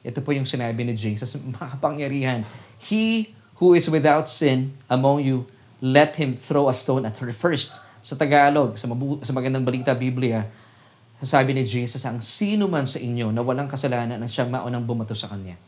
[0.07, 2.47] Ito po yung sinabi ni Jesus, makapangyarihan.
[2.81, 5.51] He who is without sin among you,
[5.83, 7.83] let him throw a stone at her first.
[8.07, 10.47] Sa Tagalog, sa, mabu- sa magandang balita Biblia,
[11.19, 15.19] sabi ni Jesus, ang sino man sa inyo na walang kasalanan ang siyang maunang bumato
[15.19, 15.59] sa kanya.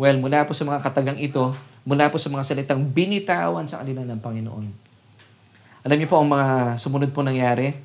[0.00, 1.52] Well, mula po sa mga katagang ito,
[1.84, 4.66] mula po sa mga salitang binitawan sa kanila ng Panginoon.
[5.84, 7.76] Alam niyo po ang mga sumunod po nangyari?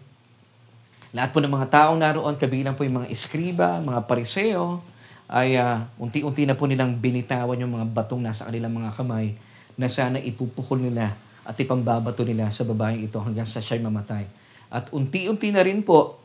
[1.12, 4.80] Lahat po ng mga taong naroon, kabilang po yung mga eskriba, mga pariseo,
[5.28, 9.36] ay uh, unti-unti na po nilang binitawan yung mga batong nasa kanilang mga kamay
[9.76, 11.12] na sana ipupukol nila
[11.44, 14.24] at ipambabato nila sa babaeng ito hanggang sa siya'y mamatay.
[14.74, 16.24] At unti-unti na rin po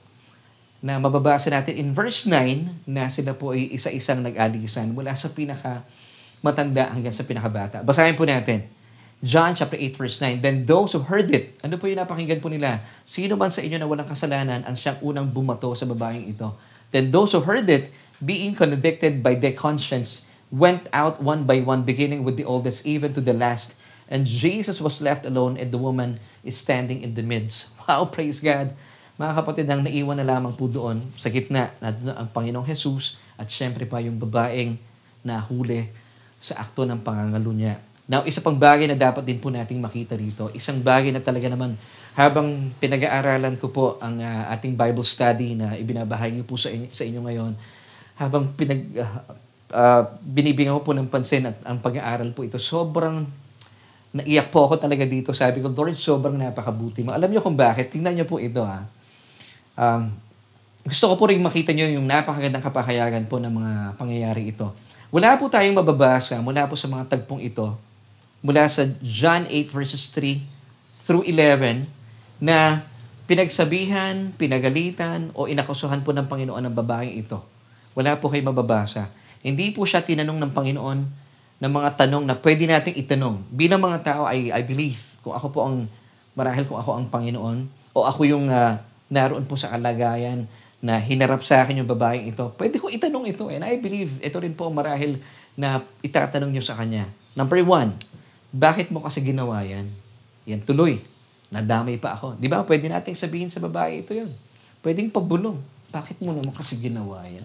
[0.79, 5.83] na mababasa natin in verse 9 na sila po ay isa-isang nag-alisan mula sa pinaka
[6.39, 7.83] matanda hanggang sa pinakabata.
[7.83, 8.63] Basahin po natin.
[9.19, 10.39] John chapter 8 verse 9.
[10.39, 12.87] Then those who heard it, ano po yung napakinggan po nila?
[13.03, 16.55] Sino man sa inyo na walang kasalanan ang siyang unang bumato sa babaeng ito?
[16.95, 17.91] Then those who heard it,
[18.23, 23.11] being convicted by their conscience, went out one by one, beginning with the oldest, even
[23.13, 23.83] to the last.
[24.09, 27.77] And Jesus was left alone and the woman is standing in the midst.
[27.89, 28.77] Wow, praise God.
[29.17, 31.89] Mga kapatid, ang naiwan na lamang po doon sa gitna na
[32.21, 34.77] ang Panginoong Jesus at syempre pa yung babaeng
[35.25, 35.89] nahuli
[36.37, 37.81] sa akto ng pangangalo niya.
[38.09, 41.49] Now, isa pang bagay na dapat din po nating makita rito, isang bagay na talaga
[41.49, 41.77] naman
[42.17, 47.05] habang pinag-aaralan ko po ang uh, ating Bible study na ibinabahagi po sa inyo, sa
[47.05, 47.53] inyo ngayon,
[48.17, 49.33] habang pinag uh,
[49.71, 53.29] uh, binibigyan ko po ng pansin at ang pag-aaral po ito, sobrang
[54.13, 55.37] naiyak po ako talaga dito.
[55.37, 57.13] Sabi ko, Lord, sobrang napakabuti mo.
[57.13, 57.93] Alam niyo kung bakit?
[57.93, 58.89] Tingnan niyo po ito ha.
[59.79, 60.11] Um,
[60.89, 64.73] gusto ko po rin makita niyo yung napakagandang kapahayagan po ng mga pangyayari ito.
[65.13, 67.77] Wala po tayong mababasa mula po sa mga tagpong ito,
[68.45, 70.41] mula sa John 8 verses 3
[71.05, 71.89] through 11,
[72.39, 72.85] na
[73.29, 77.41] pinagsabihan, pinagalitan, o inakusuhan po ng Panginoon ang babaeng ito.
[77.93, 79.11] Wala po kayo mababasa.
[79.45, 80.99] Hindi po siya tinanong ng Panginoon,
[81.59, 83.43] ng mga tanong na pwede nating itanong.
[83.51, 85.91] Bilang mga tao, I, I believe, kung ako po ang,
[86.39, 87.59] marahil kung ako ang Panginoon,
[87.95, 88.79] o ako yung uh,
[89.11, 90.47] naroon po sa kalagayan
[90.79, 93.51] na hinarap sa akin yung babaeng ito, pwede ko itanong ito.
[93.51, 95.19] And I believe, ito rin po marahil
[95.59, 97.11] na itatanong nyo sa kanya.
[97.35, 97.99] Number one,
[98.55, 99.91] bakit mo kasi ginawa yan?
[100.47, 101.03] Yan tuloy.
[101.51, 102.39] Nadamay pa ako.
[102.39, 102.63] Di ba?
[102.63, 104.31] Pwede nating sabihin sa babae ito yun.
[104.85, 105.59] Pwedeng pabulong.
[105.91, 107.45] Bakit mo naman kasi ginawa yan?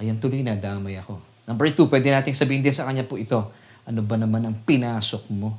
[0.00, 1.20] Ayan tuloy, nadamay ako.
[1.48, 3.40] Number two, pwede nating sabihin din sa kanya po ito.
[3.88, 5.56] Ano ba naman ang pinasok mo?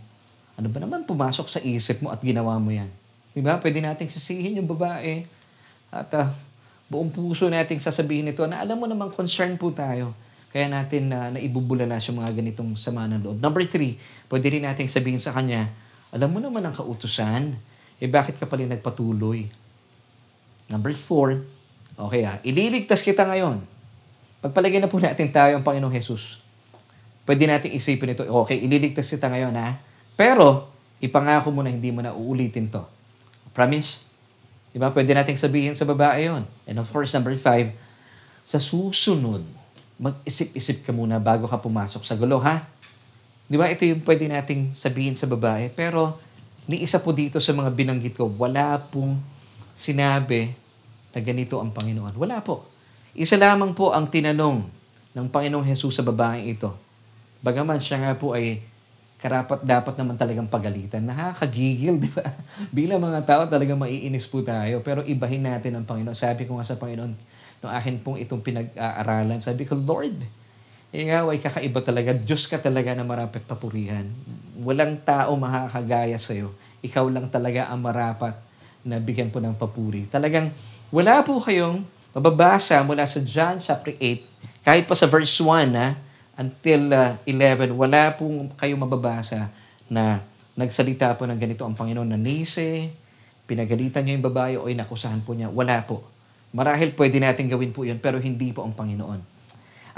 [0.53, 2.85] Ano ba naman pumasok sa isip mo at ginawa mo yan?
[3.33, 3.57] Di ba?
[3.57, 5.25] Pwede nating sisihin yung babae.
[5.89, 6.29] At uh,
[6.93, 10.13] buong puso nating sasabihin ito na alam mo namang concern po tayo.
[10.53, 13.37] Kaya natin na uh, naibubulalas yung mga ganitong sama ng loob.
[13.41, 13.97] Number three,
[14.29, 15.65] pwede rin nating sabihin sa kanya,
[16.13, 17.57] alam mo naman ang kautusan.
[17.97, 19.45] Eh bakit ka pala nagpatuloy?
[20.69, 21.41] Number four,
[21.97, 23.61] okay ah, ililigtas kita ngayon.
[24.39, 26.39] Pagpalagay na po natin tayo ang Panginoong Jesus.
[27.27, 29.77] Pwede natin isipin ito, okay, ililigtas kita ngayon ha.
[30.15, 30.71] Pero,
[31.03, 32.83] ipangako mo na hindi mo na uulitin to.
[33.51, 34.09] Promise?
[34.71, 34.95] Di ba?
[34.95, 36.47] Pwede nating sabihin sa babae yon.
[36.69, 37.73] And of course, number five,
[38.47, 39.43] sa susunod,
[39.99, 42.63] mag-isip-isip ka muna bago ka pumasok sa gulo, ha?
[43.49, 43.67] Di ba?
[43.67, 45.67] Ito yung pwede nating sabihin sa babae.
[45.73, 46.15] Pero,
[46.69, 49.19] ni isa po dito sa mga binanggit ko, wala pong
[49.73, 50.53] sinabi
[51.11, 52.13] na ganito ang Panginoon.
[52.15, 52.78] Wala po.
[53.17, 54.61] Isa lamang po ang tinanong
[55.17, 56.69] ng Panginoong Jesus sa babaeng ito.
[57.41, 58.61] Bagaman siya nga po ay
[59.19, 61.03] karapat dapat naman talagang pagalitan.
[61.03, 62.23] Nakakagigil, di ba?
[62.69, 64.85] Bilang mga tao talagang maiinis po tayo.
[64.85, 66.15] Pero ibahin natin ang Panginoon.
[66.15, 67.11] Sabi ko nga sa Panginoon,
[67.59, 70.15] no akin pong itong pinag-aaralan, sabi ko, Lord,
[70.89, 72.13] ikaw ay kakaiba talaga.
[72.13, 74.05] Diyos ka talaga na marapat papurihan.
[74.61, 76.53] Walang tao makakagaya sa'yo.
[76.85, 78.37] Ikaw lang talaga ang marapat
[78.85, 80.07] na bigyan po ng papuri.
[80.07, 80.49] Talagang
[80.89, 81.83] wala po kayong
[82.19, 85.95] mababasa mula sa John chapter 8, kahit pa sa verse 1 na
[86.35, 89.47] until uh, 11, wala pong kayong mababasa
[89.87, 90.19] na
[90.59, 92.91] nagsalita po ng ganito ang Panginoon na nise,
[93.47, 95.47] pinagalitan niya yung babae o inakusahan po niya.
[95.47, 96.03] Wala po.
[96.51, 99.39] Marahil pwede natin gawin po yun, pero hindi po ang Panginoon.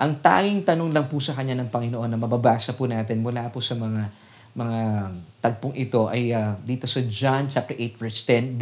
[0.01, 3.57] Ang tanging tanong lang po sa kanya ng Panginoon na mababasa po natin mula po
[3.59, 4.09] sa mga
[4.51, 4.79] mga
[5.39, 8.61] tagpong ito ay uh, dito sa John chapter 8 verse 10b.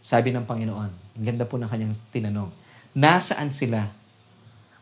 [0.00, 2.61] Sabi ng Panginoon, ang ganda po ng kanyang tinanong,
[2.92, 3.88] nasaan sila?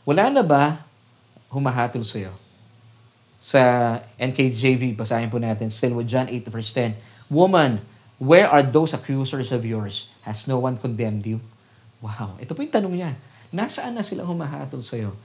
[0.07, 0.83] Wala na ba
[1.51, 2.35] humahatol sa iyo?
[3.41, 3.61] Sa
[4.21, 6.99] NKJV, basahin po natin, still with John 8 verse 10.
[7.33, 7.81] Woman,
[8.21, 10.13] where are those accusers of yours?
[10.29, 11.41] Has no one condemned you?
[12.05, 13.13] Wow, ito po yung tanong niya.
[13.51, 15.17] Nasaan na sila humahatol sa iyo?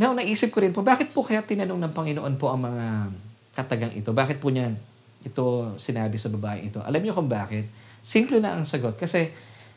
[0.00, 3.12] Now, naisip ko rin po, bakit po kaya tinanong ng Panginoon po ang mga
[3.52, 4.16] katagang ito?
[4.16, 4.72] Bakit po niya
[5.20, 6.80] ito sinabi sa babae ito?
[6.80, 7.68] Alam niyo kung bakit?
[8.00, 8.96] Simple na ang sagot.
[8.96, 9.28] Kasi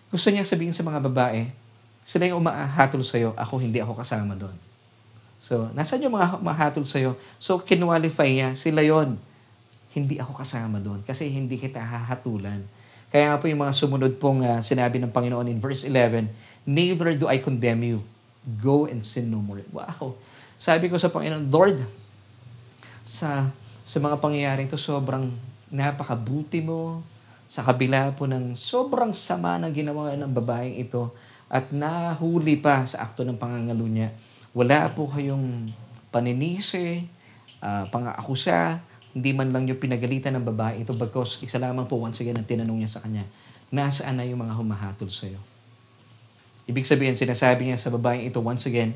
[0.07, 1.64] gusto niya sabihin sa mga babae,
[2.05, 4.53] sila yung umahatol sa'yo, ako hindi ako kasama doon.
[5.41, 7.17] So, nasaan yung mga umahatol sa'yo?
[7.41, 9.17] So, kinwalify niya, sila yon
[9.89, 12.61] Hindi ako kasama doon kasi hindi kita hahatulan.
[13.09, 16.29] Kaya nga po yung mga sumunod pong uh, sinabi ng Panginoon in verse 11,
[16.69, 18.05] Neither do I condemn you
[18.61, 19.65] go and sin no more.
[19.73, 20.13] Wow.
[20.61, 21.81] Sabi ko sa Panginoon, Lord,
[23.05, 23.49] sa
[23.85, 25.29] sa mga pangyayaring to sobrang
[25.69, 27.05] napakabuti mo
[27.45, 31.13] sa kabila po ng sobrang sama ng ginawa ng babaeng ito
[31.49, 34.09] at nahuli pa sa akto ng pangangalo niya.
[34.55, 35.69] Wala po kayong
[36.09, 37.05] paninisi,
[37.61, 38.81] uh, pang-akusa,
[39.15, 42.47] hindi man lang yung pinagalitan ng babae ito because isa lamang po once again ang
[42.47, 43.23] tinanong niya sa kanya,
[43.71, 45.39] nasaan na yung mga humahatol sa iyo?
[46.65, 48.91] Ibig sabihin, sinasabi niya sa babaeng ito, once again,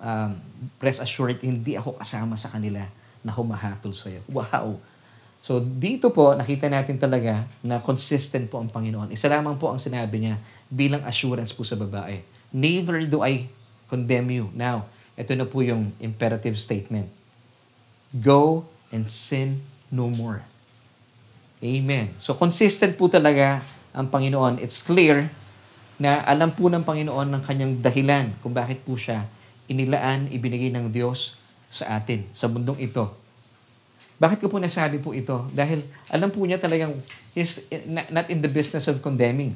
[0.00, 0.32] um,
[0.80, 2.82] rest assured, hindi ako kasama sa kanila
[3.20, 4.24] na humahatol sa iyo.
[4.32, 4.80] Wow!
[5.40, 9.08] So, dito po, nakita natin talaga na consistent po ang Panginoon.
[9.08, 10.36] Isa lamang po ang sinabi niya
[10.70, 12.22] bilang assurance po sa babae.
[12.54, 13.50] Neither do I
[13.90, 14.48] condemn you.
[14.54, 14.86] Now,
[15.18, 17.10] ito na po yung imperative statement.
[18.14, 20.46] Go and sin no more.
[21.60, 22.14] Amen.
[22.22, 23.60] So, consistent po talaga
[23.92, 24.62] ang Panginoon.
[24.62, 25.28] It's clear
[26.00, 29.28] na alam po ng Panginoon ng kanyang dahilan kung bakit po siya
[29.68, 31.36] inilaan, ibinigay ng Diyos
[31.68, 33.06] sa atin, sa mundong ito.
[34.18, 35.46] Bakit ko po nasabi po ito?
[35.54, 36.92] Dahil alam po niya talagang
[37.32, 37.70] he's
[38.10, 39.54] not in the business of condemning.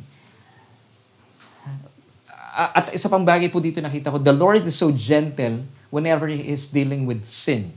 [2.54, 6.54] At isa pang bagay po dito nakita ko, the Lord is so gentle whenever He
[6.54, 7.74] is dealing with sin.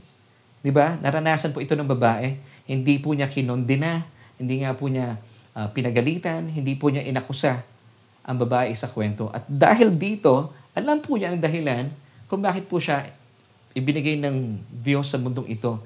[0.62, 0.94] Di ba?
[1.02, 2.38] Naranasan po ito ng babae.
[2.62, 4.06] Hindi po niya kinondena,
[4.38, 5.18] hindi nga po niya
[5.58, 7.58] uh, pinagalitan, hindi po niya inakusa
[8.22, 9.34] ang babae sa kwento.
[9.34, 11.90] At dahil dito, alam po niya ang dahilan
[12.30, 13.02] kung bakit po siya
[13.74, 15.80] ibinigay ng Diyos sa mundong ito.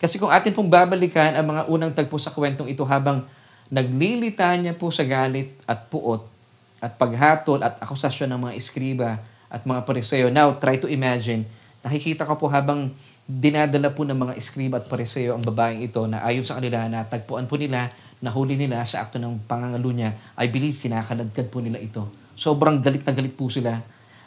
[0.00, 3.24] Kasi kung atin pong babalikan ang mga unang tagpo sa kwentong ito habang
[3.68, 6.35] naglilita niya po sa galit at puot
[6.82, 9.10] at paghatol at akusasyon ng mga eskriba
[9.48, 10.28] at mga pariseo.
[10.28, 11.46] Now, try to imagine,
[11.80, 12.92] nakikita ko po habang
[13.26, 17.02] dinadala po ng mga eskriba at pariseo ang babaeng ito na ayon sa kanila na
[17.02, 21.76] tagpuan po nila nahuli nila sa akto ng pangangalo niya, I believe kinakanadkad po nila
[21.76, 22.08] ito.
[22.32, 23.76] Sobrang galit na galit po sila.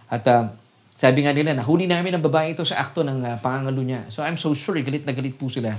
[0.10, 0.54] At uh,
[1.00, 4.04] Sabi nga nila, nahuli namin ang babae ito sa akto ng uh, pangangalo niya.
[4.12, 5.72] So I'm so sure, galit na galit po sila.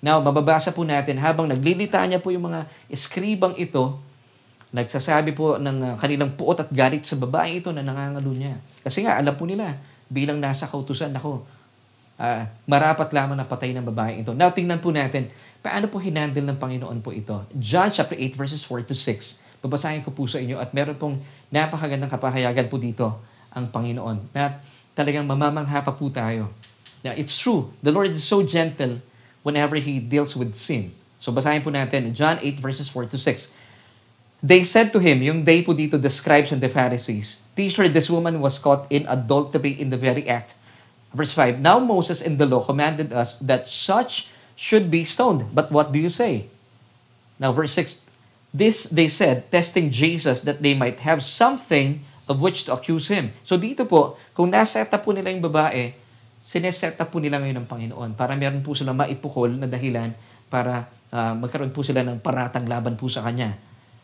[0.00, 4.00] Now, mababasa po natin, habang naglilita niya po yung mga eskribang ito,
[4.72, 8.56] nagsasabi po ng kanilang puot at galit sa babae ito na nangangalo niya.
[8.80, 9.76] Kasi nga, alam po nila,
[10.08, 11.44] bilang nasa kautusan, ako,
[12.16, 14.32] uh, marapat lamang na patay ng babae ito.
[14.32, 15.28] Now, tingnan po natin,
[15.60, 17.44] paano po hinandle ng Panginoon po ito?
[17.52, 19.60] John chapter 8 verses 4 to 6.
[19.60, 21.20] Babasahin ko po sa inyo at meron pong
[21.52, 23.12] napakagandang kapahayagan po dito
[23.52, 24.32] ang Panginoon.
[24.32, 24.56] Na
[24.96, 26.48] talagang mamamangha pa po tayo.
[27.04, 27.70] Now, it's true.
[27.84, 29.04] The Lord is so gentle
[29.44, 30.96] whenever He deals with sin.
[31.22, 33.61] So basahin po natin, John 8 verses 4 to 6.
[34.42, 38.10] They said to him, yung they po dito, the scribes and the Pharisees, Teacher, this
[38.10, 40.58] woman was caught in adultery in the very act.
[41.14, 45.52] Verse 5, Now Moses in the law commanded us that such should be stoned.
[45.54, 46.48] But what do you say?
[47.38, 48.08] Now verse 6,
[48.52, 53.36] This they said, testing Jesus that they might have something of which to accuse him.
[53.44, 55.92] So dito po, kung naset up po nila yung babae,
[56.40, 60.12] sineset up po nila ngayon ng Panginoon para meron po sila maipukol na dahilan
[60.48, 63.56] para uh, magkaroon po sila ng paratang laban po sa kanya.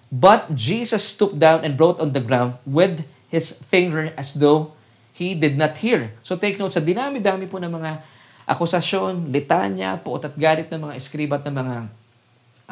[0.09, 4.73] But Jesus stooped down and wrote on the ground with his finger as though
[5.13, 6.17] he did not hear.
[6.25, 8.01] So take note, sa dinami-dami po ng mga
[8.49, 11.77] akusasyon, litanya, puot at galit ng mga eskriba at ng mga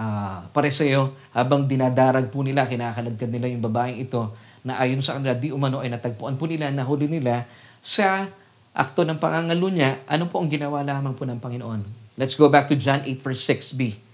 [0.01, 4.33] uh, pareseyo, habang dinadarag po nila, kinakalagkad nila yung babaeng ito,
[4.65, 7.45] na ayon sa kanila, di umano ay natagpuan po nila, nahuli nila
[7.85, 8.27] sa
[8.73, 11.81] akto ng pangangalo niya, ano po ang ginawa lamang po ng Panginoon?
[12.17, 14.06] Let's go back to John 8 verse 6b.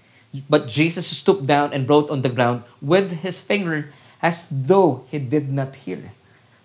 [0.49, 5.21] But Jesus stooped down and wrote on the ground with his finger as though he
[5.21, 6.09] did not hear.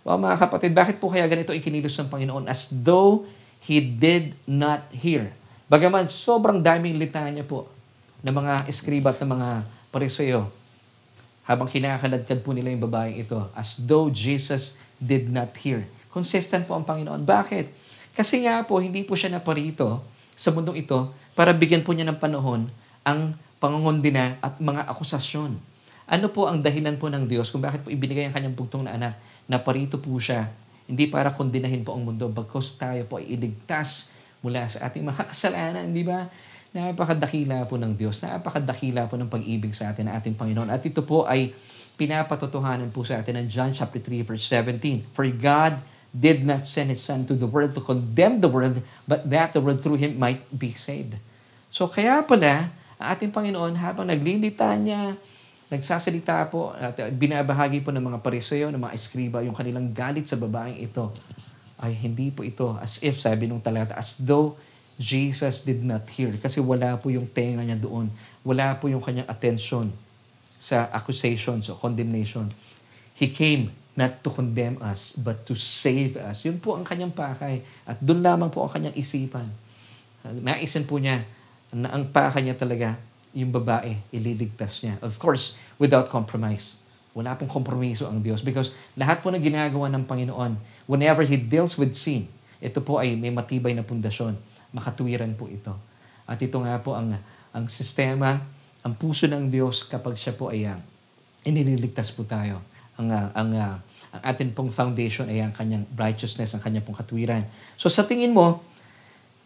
[0.09, 2.49] Well, mga kapatid, bakit po kaya ganito ikinilos ng Panginoon?
[2.49, 3.29] As though
[3.61, 5.37] he did not hear.
[5.69, 7.69] Bagaman sobrang daming litanya po
[8.25, 9.49] ng mga eskriba at ng mga
[9.93, 10.49] pariseyo
[11.45, 15.85] habang kinakaladkad po nila yung babaeng ito as though Jesus did not hear.
[16.09, 17.25] Consistent po ang Panginoon.
[17.25, 17.69] Bakit?
[18.17, 20.01] Kasi nga po, hindi po siya naparito
[20.33, 22.65] sa mundong ito para bigyan po niya ng panahon
[23.05, 25.55] ang pangungundina at mga akusasyon.
[26.09, 28.97] Ano po ang dahilan po ng Diyos kung bakit po ibinigay ang kanyang bugtong na
[28.97, 30.49] anak na parito po siya,
[30.89, 35.23] hindi para kondinahin po ang mundo, bagkos tayo po ay iligtas mula sa ating mga
[35.29, 36.25] kasalanan, di ba?
[36.73, 40.73] Napakadakila po ng Diyos, napakadakila po ng pag-ibig sa atin ng ating Panginoon.
[40.73, 41.53] At ito po ay
[41.99, 45.13] pinapatotohanan po sa atin ng John chapter 3 verse 17.
[45.13, 45.77] For God
[46.15, 49.61] did not send His Son to the world to condemn the world, but that the
[49.61, 51.21] world through Him might be saved.
[51.69, 55.15] So kaya pala, ang ating Panginoon habang naglilita niya,
[55.71, 60.35] nagsasalita po, at binabahagi po ng mga pariseyo, ng mga eskriba, yung kanilang galit sa
[60.35, 61.15] babaeng ito,
[61.79, 64.59] ay hindi po ito as if, sabi nung talata, as though
[64.99, 66.35] Jesus did not hear.
[66.43, 68.11] Kasi wala po yung tenga niya doon.
[68.43, 69.95] Wala po yung kanyang attention
[70.59, 72.51] sa accusations o condemnation.
[73.15, 76.43] He came not to condemn us, but to save us.
[76.43, 77.63] Yun po ang kanyang pakay.
[77.87, 79.47] At doon lamang po ang kanyang isipan.
[80.43, 81.23] Naisin po niya,
[81.73, 82.97] na ang paka niya talaga,
[83.37, 84.97] yung babae, ililigtas niya.
[85.05, 86.81] Of course, without compromise.
[87.13, 90.57] Wala pong kompromiso ang Diyos because lahat po na ginagawa ng Panginoon,
[90.89, 94.35] whenever He deals with sin, ito po ay may matibay na pundasyon.
[94.75, 95.73] Makatuwiran po ito.
[96.29, 97.17] At ito nga po ang,
[97.55, 98.41] ang sistema,
[98.83, 100.77] ang puso ng Diyos kapag siya po ay uh,
[101.47, 102.61] inililigtas po tayo.
[103.01, 103.77] Ang, uh, ang, uh,
[104.13, 107.45] ang atin pong foundation ay ang kanyang righteousness, ang kanyang pong katuwiran.
[107.77, 108.61] So sa tingin mo,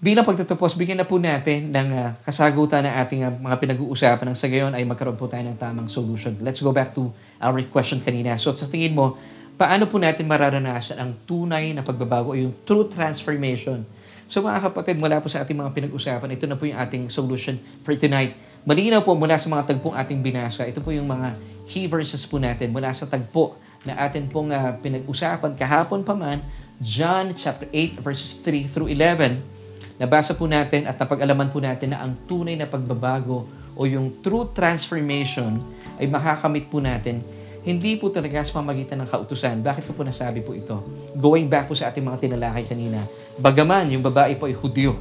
[0.02, 4.34] Bilang pagtatapos, bigyan na po natin ng uh, kasagutan ng ating uh, mga pinag-uusapan ng
[4.34, 6.34] sa gayon ay magkaroon po tayo ng tamang solution.
[6.42, 8.34] Let's go back to our question kanina.
[8.34, 9.14] So sa tingin mo,
[9.54, 13.86] paano po natin mararanasan ang tunay na pagbabago o yung true transformation?
[14.26, 17.54] So mga kapatid, mula po sa ating mga pinag-usapan, ito na po yung ating solution
[17.86, 18.34] for tonight.
[18.66, 21.38] Malinaw po mula sa mga tagpong ating binasa, ito po yung mga
[21.70, 23.54] key verses po natin mula sa tagpo
[23.86, 26.42] na atin pong uh, pinag-usapan kahapon pa man,
[26.82, 29.61] John chapter 8 verses 3 through 11
[30.00, 33.44] Nabasa po natin at napag-alaman po natin na ang tunay na pagbabago
[33.76, 35.60] o yung true transformation
[36.00, 37.20] ay makakamit po natin
[37.62, 39.62] hindi po talaga sa pamagitan ng kautusan.
[39.62, 40.82] Bakit ko po nasabi po ito?
[41.14, 43.06] Going back po sa ating mga tinalakay kanina,
[43.38, 44.98] bagaman yung babae po ay Hudyo,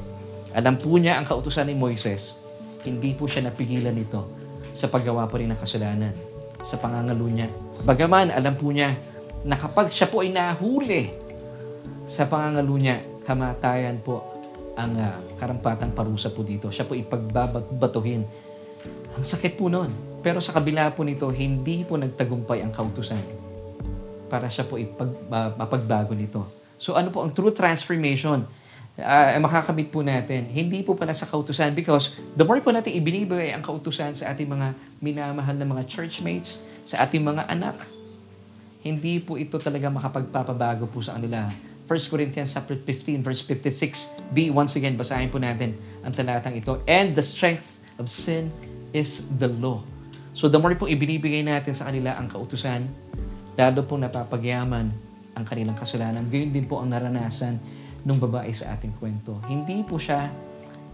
[0.53, 2.45] alam po niya ang kautusan ni Moises,
[2.85, 4.29] hindi po siya napigilan nito
[4.77, 6.13] sa paggawa po rin ng kasalanan,
[6.61, 7.49] sa pangangalo niya.
[7.81, 8.93] Bagaman alam po niya
[9.41, 11.09] na kapag siya po ay nahuli
[12.05, 14.21] sa pangangalo niya, kamatayan po
[14.75, 16.71] ang uh, karampatang parusa po dito.
[16.71, 18.23] Siya po ipagbabatuhin.
[19.17, 19.91] Ang sakit po noon.
[20.21, 23.41] Pero sa kabila po nito, hindi po nagtagumpay ang kautusan
[24.31, 25.11] para siya po ipag,
[26.15, 26.47] nito.
[26.79, 28.47] So ano po ang true transformation?
[28.95, 30.47] Uh, makakamit po natin.
[30.47, 34.47] Hindi po pala sa kautusan because the more po natin ibinibigay ang kautusan sa ating
[34.47, 37.75] mga minamahal na mga churchmates, sa ating mga anak,
[38.81, 41.49] hindi po ito talaga makapagpapabago po sa kanila
[41.91, 44.55] 1 Corinthians chapter 15 verse 56b.
[44.55, 45.75] Once again, basahin po natin
[46.07, 46.79] ang talatang ito.
[46.87, 48.47] And the strength of sin
[48.95, 49.83] is the law.
[50.31, 52.87] So the more pong ibinibigay natin sa kanila ang kautusan,
[53.59, 54.87] lalo pong napapagyaman
[55.35, 56.31] ang kanilang kasalanan.
[56.31, 57.59] Gayon din po ang naranasan
[58.07, 59.43] ng babae sa ating kwento.
[59.51, 60.31] Hindi po siya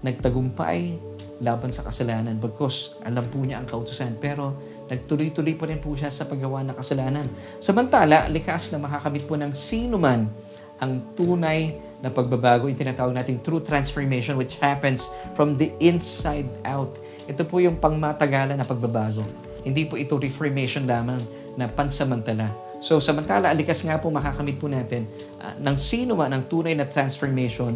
[0.02, 0.98] nagtagumpay
[1.46, 4.58] laban sa kasalanan bagkos alam po niya ang kautusan pero
[4.90, 7.30] nagtuloy-tuloy pa rin po siya sa paggawa ng kasalanan.
[7.62, 10.47] Samantala, likas na makakamit po ng sino man
[10.78, 16.94] ang tunay na pagbabago, yung tinatawag nating true transformation which happens from the inside out.
[17.26, 19.26] Ito po yung pangmatagalan na pagbabago.
[19.66, 21.20] Hindi po ito reformation lamang
[21.58, 22.54] na pansamantala.
[22.78, 25.10] So, samantala, likas nga po makakamit po natin
[25.42, 27.74] uh, ng sino man ang tunay na transformation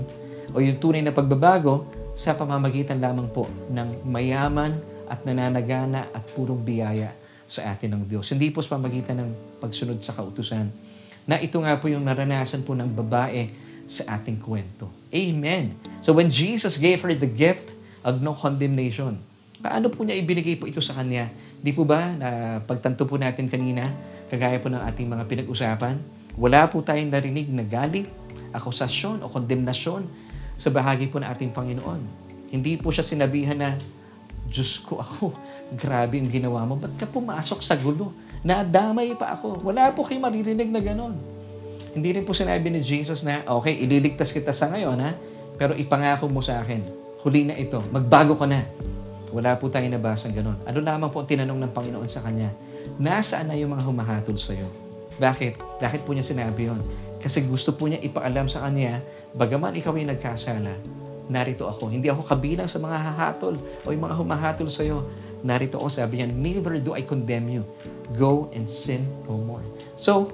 [0.54, 4.78] o yung tunay na pagbabago sa pamamagitan lamang po ng mayaman
[5.10, 7.10] at nananagana at purong biyaya
[7.50, 8.30] sa atin ng Diyos.
[8.32, 10.91] Hindi po sa pamamagitan ng pagsunod sa kautusan.
[11.32, 13.48] Na ito nga po yung naranasan po ng babae
[13.88, 14.92] sa ating kwento.
[15.16, 15.72] Amen.
[16.04, 17.72] So when Jesus gave her the gift
[18.04, 19.16] of no condemnation,
[19.64, 21.32] paano po niya ibinigay po ito sa kanya?
[21.64, 23.88] Di po ba na pagtanto po natin kanina,
[24.28, 25.96] kagaya po ng ating mga pinag-usapan,
[26.36, 28.12] wala po tayong narinig na galit,
[28.52, 30.04] akusasyon o kondemnasyon
[30.60, 32.02] sa bahagi po ng ating Panginoon.
[32.52, 33.80] Hindi po siya sinabihan na,
[34.52, 35.32] Diyos ko ako,
[35.80, 36.76] grabe ang ginawa mo.
[36.76, 38.12] Ba't ka pumasok sa gulo?
[38.42, 39.62] Nadamay pa ako.
[39.62, 41.14] Wala po kayo maririnig na ganon.
[41.92, 45.12] Hindi rin po sinabi ni Jesus na, okay, ililigtas kita sa ngayon, ha?
[45.60, 46.82] Pero ipangako mo sa akin,
[47.22, 48.64] huli na ito, magbago ka na.
[49.30, 50.58] Wala po tayo nabasang ganon.
[50.66, 52.52] Ano lamang po ang tinanong ng Panginoon sa Kanya?
[52.98, 54.68] Nasaan na yung mga humahatol sa iyo?
[55.20, 55.84] Bakit?
[55.84, 56.82] Bakit po niya sinabi yon?
[57.22, 59.00] Kasi gusto po niya ipaalam sa Kanya
[59.32, 60.76] Bagaman ikaw ay nagkasala,
[61.32, 61.88] narito ako.
[61.88, 65.08] Hindi ako kabilang sa mga hahatol o yung mga humahatol sa iyo.
[65.42, 67.66] Narito ako, sabi niya, neither do I condemn you.
[68.18, 69.64] Go and sin no more.
[69.98, 70.30] So,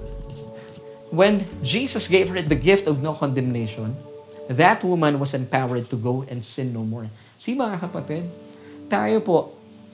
[1.08, 3.96] when Jesus gave her the gift of no condemnation,
[4.52, 7.08] that woman was empowered to go and sin no more.
[7.36, 8.24] Si mga kapatid,
[8.88, 9.38] tayo po,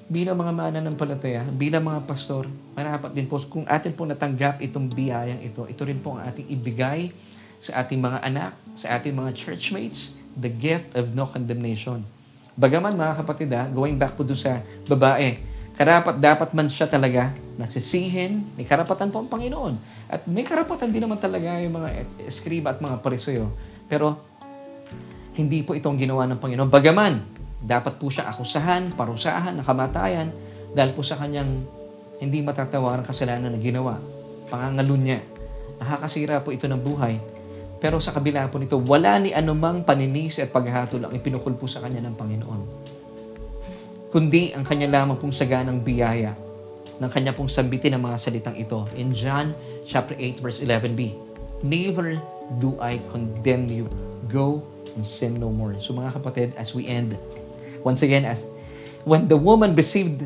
[0.04, 2.44] bilang mga mananampalataya, bilang mga pastor,
[2.76, 6.46] marapat din po, kung atin po natanggap itong biyayang ito, ito rin po ang ating
[6.52, 7.08] ibigay
[7.58, 12.04] sa ating mga anak, sa ating mga churchmates, the gift of no condemnation.
[12.54, 15.34] Bagaman mga kapatid ha, going back po doon sa babae,
[15.74, 19.74] karapat dapat man siya talaga nasisihin, may karapatan po ang Panginoon.
[20.06, 23.50] At may karapatan din naman talaga yung mga eskriba at mga pariseyo.
[23.90, 24.22] Pero
[25.34, 26.70] hindi po itong ginawa ng Panginoon.
[26.70, 27.18] Bagaman,
[27.58, 30.30] dapat po siya akusahan, parusahan, nakamatayan
[30.74, 31.66] dahil po sa kanyang
[32.22, 33.98] hindi matatawarang kasalanan na ginawa.
[34.46, 35.20] Pangangalun niya.
[35.82, 37.33] Nakakasira po ito ng buhay
[37.84, 41.84] pero sa kabila po nito, wala ni anumang paninisi at paghatol ang ipinukul po sa
[41.84, 42.60] kanya ng Panginoon.
[44.08, 46.32] Kundi ang kanya lamang pong saganang biyaya
[46.96, 48.88] ng kanya pong sambitin ng mga salitang ito.
[48.96, 49.52] In John
[49.84, 51.12] chapter 8 verse 11b,
[51.60, 52.16] Neither
[52.56, 53.92] do I condemn you.
[54.32, 54.64] Go
[54.96, 55.76] and sin no more.
[55.76, 57.20] So mga kapatid, as we end,
[57.84, 58.48] once again, as
[59.04, 60.24] when the woman received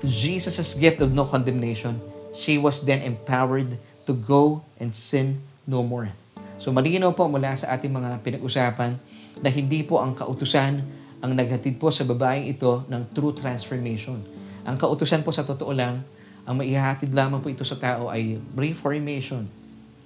[0.00, 2.00] Jesus' gift of no condemnation,
[2.32, 3.76] she was then empowered
[4.08, 6.16] to go and sin no more.
[6.56, 8.96] So malinaw po mula sa ating mga pinag-usapan
[9.44, 10.80] na hindi po ang kautusan
[11.20, 14.20] ang naghatid po sa babaeng ito ng true transformation.
[14.68, 16.04] Ang kautusan po sa totoo lang,
[16.44, 19.48] ang maihahatid lamang po ito sa tao ay reformation.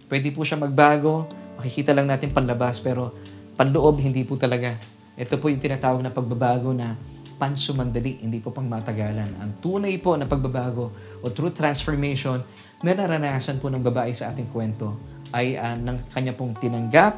[0.07, 1.27] Pwede po siya magbago,
[1.59, 3.15] makikita lang natin panlabas, pero
[3.59, 4.75] panloob hindi po talaga.
[5.19, 6.97] Ito po yung tinatawag na pagbabago na
[7.41, 9.29] pansumandali, hindi po pang matagalan.
[9.41, 12.41] Ang tunay po na pagbabago o true transformation
[12.81, 14.97] na naranasan po ng babae sa ating kwento
[15.35, 17.15] ay uh, ng kanya pong tinanggap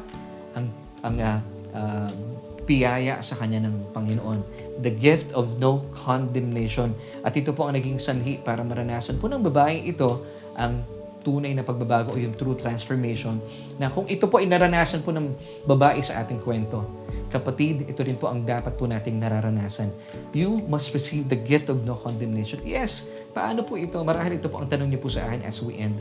[0.53, 0.65] ang
[1.01, 1.39] ang uh,
[1.73, 2.09] uh,
[2.63, 4.39] biyaya sa kanya ng Panginoon.
[4.79, 6.95] The gift of no condemnation.
[7.21, 10.23] At ito po ang naging sanhi para maranasan po ng babae ito
[10.55, 10.81] ang
[11.23, 13.39] tunay na pagbabago o yung true transformation
[13.79, 15.31] na kung ito po ay naranasan po ng
[15.63, 16.83] babae sa ating kwento,
[17.31, 19.89] kapatid, ito rin po ang dapat po nating nararanasan.
[20.35, 22.61] You must receive the gift of no condemnation.
[22.67, 23.97] Yes, paano po ito?
[24.03, 25.95] Marahil ito po ang tanong niyo po sa akin as we end.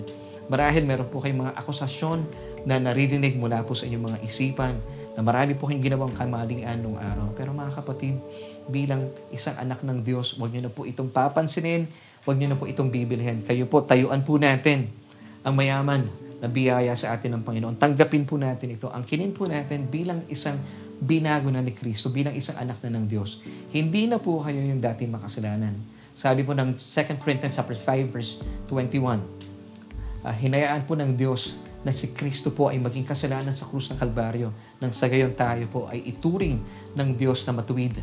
[0.52, 2.28] Marahil meron po kayong mga akusasyon
[2.68, 4.76] na naririnig mula po sa inyong mga isipan
[5.16, 7.32] na marami po kayong ginawang kamalian nung araw.
[7.32, 8.20] Pero mga kapatid,
[8.68, 11.88] bilang isang anak ng Diyos, huwag niyo na po itong papansinin,
[12.28, 13.40] huwag niyo na po itong bibilihan.
[13.40, 14.92] Kayo po, tayuan po natin
[15.40, 16.04] ang mayaman
[16.44, 17.80] na biyaya sa atin ng Panginoon.
[17.80, 18.92] Tanggapin po natin ito.
[18.92, 20.60] Ang kinin po natin bilang isang
[21.00, 23.40] binago na ni Kristo, bilang isang anak na ng Diyos.
[23.72, 25.80] Hindi na po kayo yung dating makasalanan.
[26.12, 29.41] Sabi po ng 2 Corinthians 5 verse 21,
[30.22, 33.98] uh, hinayaan po ng Diyos na si Kristo po ay maging kasalanan sa krus ng
[33.98, 36.62] Kalbaryo nang sa gayon tayo po ay ituring
[36.94, 37.98] ng Diyos na matuwid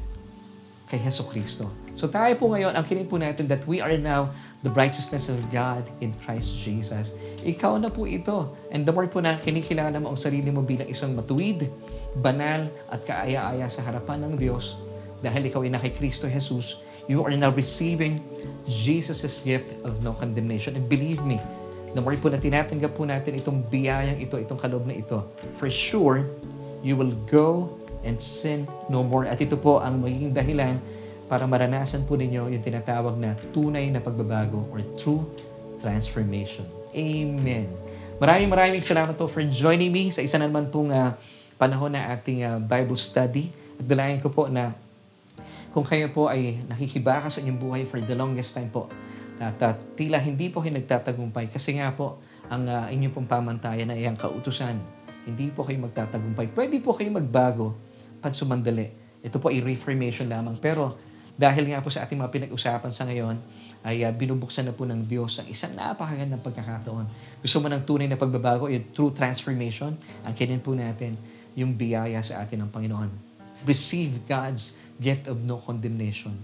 [0.91, 1.71] kay Heso Kristo.
[1.95, 4.33] So tayo po ngayon, ang kinin po natin that we are now
[4.65, 7.15] the righteousness of God in Christ Jesus.
[7.47, 8.51] ikaw na po ito.
[8.73, 11.71] And the more po na kinikilala mo ang sarili mo bilang isang matuwid,
[12.19, 14.75] banal at kaaya-aya sa harapan ng Diyos,
[15.23, 18.19] dahil ikaw ay na kay Kristo Jesus, you are now receiving
[18.67, 20.75] Jesus' gift of no condemnation.
[20.75, 21.39] And believe me,
[21.93, 25.25] the more po na tinatanggap po natin itong biyayang ito, itong kaloob na ito,
[25.57, 26.25] for sure,
[26.85, 27.73] you will go
[28.05, 29.27] and sin no more.
[29.27, 30.79] At ito po ang magiging dahilan
[31.29, 35.25] para maranasan po ninyo yung tinatawag na tunay na pagbabago or true
[35.77, 36.65] transformation.
[36.95, 37.69] Amen.
[38.19, 41.15] Maraming maraming salamat po for joining me sa isa na naman pong uh,
[41.55, 43.53] panahon na ating uh, Bible study.
[43.79, 44.75] At dalayan ko po na
[45.69, 48.89] kung kayo po ay nakikibaka sa inyong buhay for the longest time po,
[49.39, 52.19] at uh, tila hindi po kayo nagtatagumpay kasi nga po
[52.51, 54.75] ang uh, inyong pong pamantayan ay ang kautusan.
[55.23, 56.51] Hindi po kayo magtatagumpay.
[56.51, 57.77] Pwede po kayo magbago
[58.19, 58.91] pag sumandali.
[59.23, 60.59] Ito po ay reformation lamang.
[60.59, 60.99] Pero
[61.39, 63.39] dahil nga po sa ating mga pinag-usapan sa ngayon,
[63.87, 67.07] ay uh, binubuksan na po ng Diyos ang isang napakagandang pagkakataon.
[67.39, 69.95] Gusto mo ng tunay na pagbabago, yung true transformation,
[70.27, 71.15] ang kinin po natin
[71.55, 73.07] yung biyaya sa atin ng Panginoon.
[73.63, 76.35] Receive God's gift of no condemnation.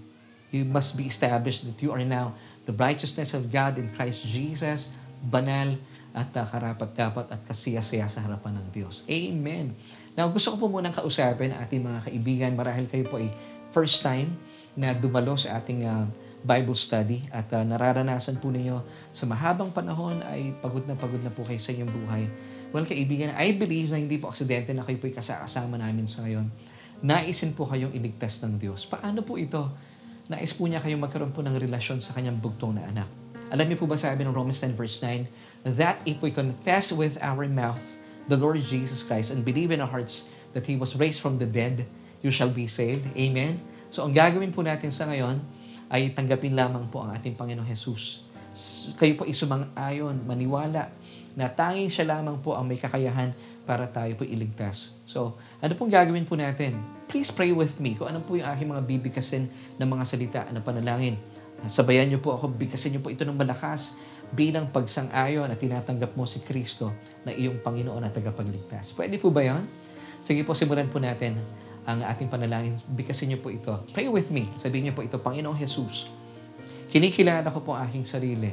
[0.55, 2.31] You must be established that you are now
[2.65, 5.77] the righteousness of God in Christ Jesus, banal
[6.15, 9.05] at uh, karapat-dapat at kasiyasaya sa harapan ng Diyos.
[9.09, 9.75] Amen.
[10.15, 12.51] Now, gusto ko po munang kausapin ating mga kaibigan.
[12.55, 13.27] Marahil kayo po ay
[13.75, 14.31] first time
[14.79, 16.07] na dumalo sa ating uh,
[16.45, 18.79] Bible study at uh, nararanasan po ninyo
[19.11, 22.23] sa mahabang panahon ay pagod na pagod na po kayo sa inyong buhay.
[22.71, 26.47] Well, kaibigan, I believe na hindi po aksidente na kayo po kasama namin sa ngayon.
[27.03, 28.87] Naisin po kayong iligtas ng Diyos.
[28.87, 29.67] Paano po ito?
[30.25, 33.09] Nais po niya kayong magkaroon po ng relasyon sa kanyang bugtong na anak.
[33.53, 37.21] Alam niyo po ba sabi ng Romans 10 verse 9, that if we confess with
[37.21, 41.21] our mouth the Lord Jesus Christ and believe in our hearts that He was raised
[41.21, 41.85] from the dead,
[42.25, 43.05] you shall be saved.
[43.13, 43.61] Amen?
[43.93, 45.37] So ang gagawin po natin sa ngayon,
[45.93, 48.25] ay tanggapin lamang po ang ating Panginoong Jesus.
[48.97, 50.89] Kayo po isumang-ayon, maniwala
[51.37, 53.29] na tanging siya lamang po ang may kakayahan
[53.69, 54.97] para tayo po iligtas.
[55.05, 56.94] So, ano pong gagawin po natin?
[57.05, 59.45] Please pray with me kung ano po yung aking mga bibigkasin
[59.77, 61.15] ng mga salita na panalangin.
[61.69, 63.97] Sabayan niyo po ako, bigkasin niyo po ito ng malakas
[64.33, 66.89] bilang pagsang-ayon at tinatanggap mo si Kristo
[67.23, 68.97] na iyong Panginoon at tagapagligtas.
[68.97, 69.61] Pwede po ba yan?
[70.17, 71.37] Sige po, simulan po natin
[71.85, 72.73] ang ating panalangin.
[72.97, 73.71] Bikasin niyo po ito.
[73.93, 74.49] Pray with me.
[74.57, 76.09] Sabihin niyo po ito, Panginoong Jesus,
[76.89, 78.49] kinikilala ko po ang aking sarili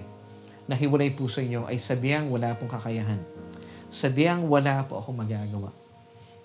[0.69, 3.19] na hiwalay po sa inyo ay sadyang wala pong kakayahan.
[3.89, 5.82] Sadyang wala po akong magagawa.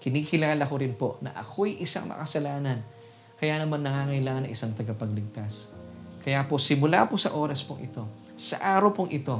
[0.08, 2.80] Kinikilala ko rin po na ako'y isang makasalanan.
[3.36, 5.76] Kaya naman nangangailangan ng isang tagapagligtas.
[6.24, 8.08] Kaya po, simula po sa oras pong ito,
[8.40, 9.36] sa araw pong ito,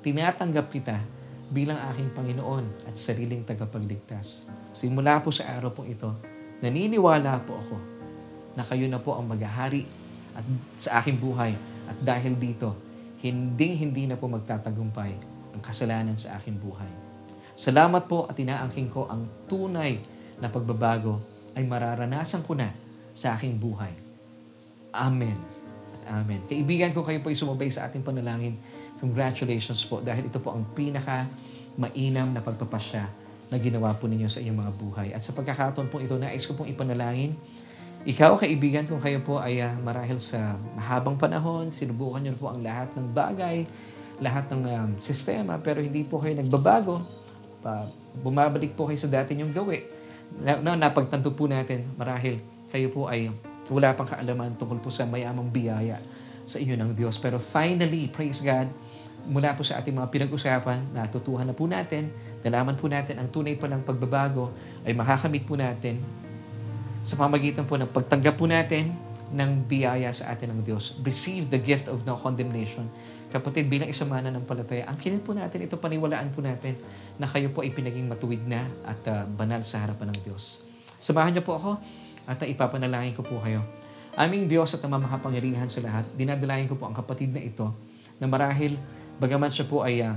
[0.00, 0.96] tinatanggap kita
[1.52, 4.48] bilang aking Panginoon at sariling tagapagligtas.
[4.72, 6.08] Simula po sa araw pong ito,
[6.60, 7.76] Naniniwala po ako
[8.52, 9.88] na kayo na po ang maghahari
[10.36, 10.44] at
[10.76, 11.56] sa aking buhay
[11.88, 12.76] at dahil dito,
[13.24, 15.12] hinding-hindi na po magtatagumpay
[15.56, 17.09] ang kasalanan sa aking buhay.
[17.60, 20.00] Salamat po at inaangking ko ang tunay
[20.40, 21.20] na pagbabago
[21.52, 22.72] ay mararanasan ko na
[23.12, 23.92] sa aking buhay.
[24.96, 25.36] Amen
[26.00, 26.40] at Amen.
[26.48, 28.56] Kaibigan ko kayo po ay sumabay sa ating panalangin.
[29.04, 31.28] Congratulations po dahil ito po ang pinaka
[31.76, 33.04] mainam na pagpapasya
[33.52, 35.08] na ginawa po ninyo sa inyong mga buhay.
[35.12, 37.36] At sa pagkakataon po ito, nais ko pong ipanalangin.
[38.08, 42.64] Ikaw, kaibigan, kung kayo po ay uh, marahil sa mahabang panahon, sinubukan niyo po ang
[42.64, 43.68] lahat ng bagay,
[44.24, 47.19] lahat ng um, sistema, pero hindi po kayo nagbabago.
[47.60, 47.86] Pa,
[48.20, 49.84] bumabalik po kayo sa dati niyong gawi.
[50.40, 52.40] Na, na, napagtanto po natin, marahil
[52.72, 53.28] kayo po ay
[53.70, 56.00] wala pang kaalaman tungkol po sa mayamang biyaya
[56.48, 57.20] sa inyo ng Diyos.
[57.22, 58.66] Pero finally, praise God,
[59.30, 63.56] mula po sa ating mga pinag-usapan, natutuhan na po natin nalaman po natin ang tunay
[63.56, 64.48] pa ng pagbabago
[64.84, 66.00] ay makakamit po natin
[67.04, 68.92] sa pamagitan po ng pagtanggap po natin
[69.30, 70.96] ng biyaya sa atin ng Diyos.
[71.04, 72.88] Receive the gift of no condemnation.
[73.30, 76.74] Kapatid, bilang isang mana ng palataya, ang kinin po natin, ito paniwalaan po natin
[77.20, 80.64] na kayo po ay pinaging matuwid na at uh, banal sa harapan ng Diyos.
[80.96, 81.76] Samahan niyo po ako
[82.24, 83.60] at uh, ipapanalangin ko po kayo.
[84.16, 87.68] Aming Diyos at ang mamahapangyarihan sa lahat, dinadalayan ko po ang kapatid na ito
[88.16, 88.80] na marahil,
[89.20, 90.16] bagaman siya po ay uh,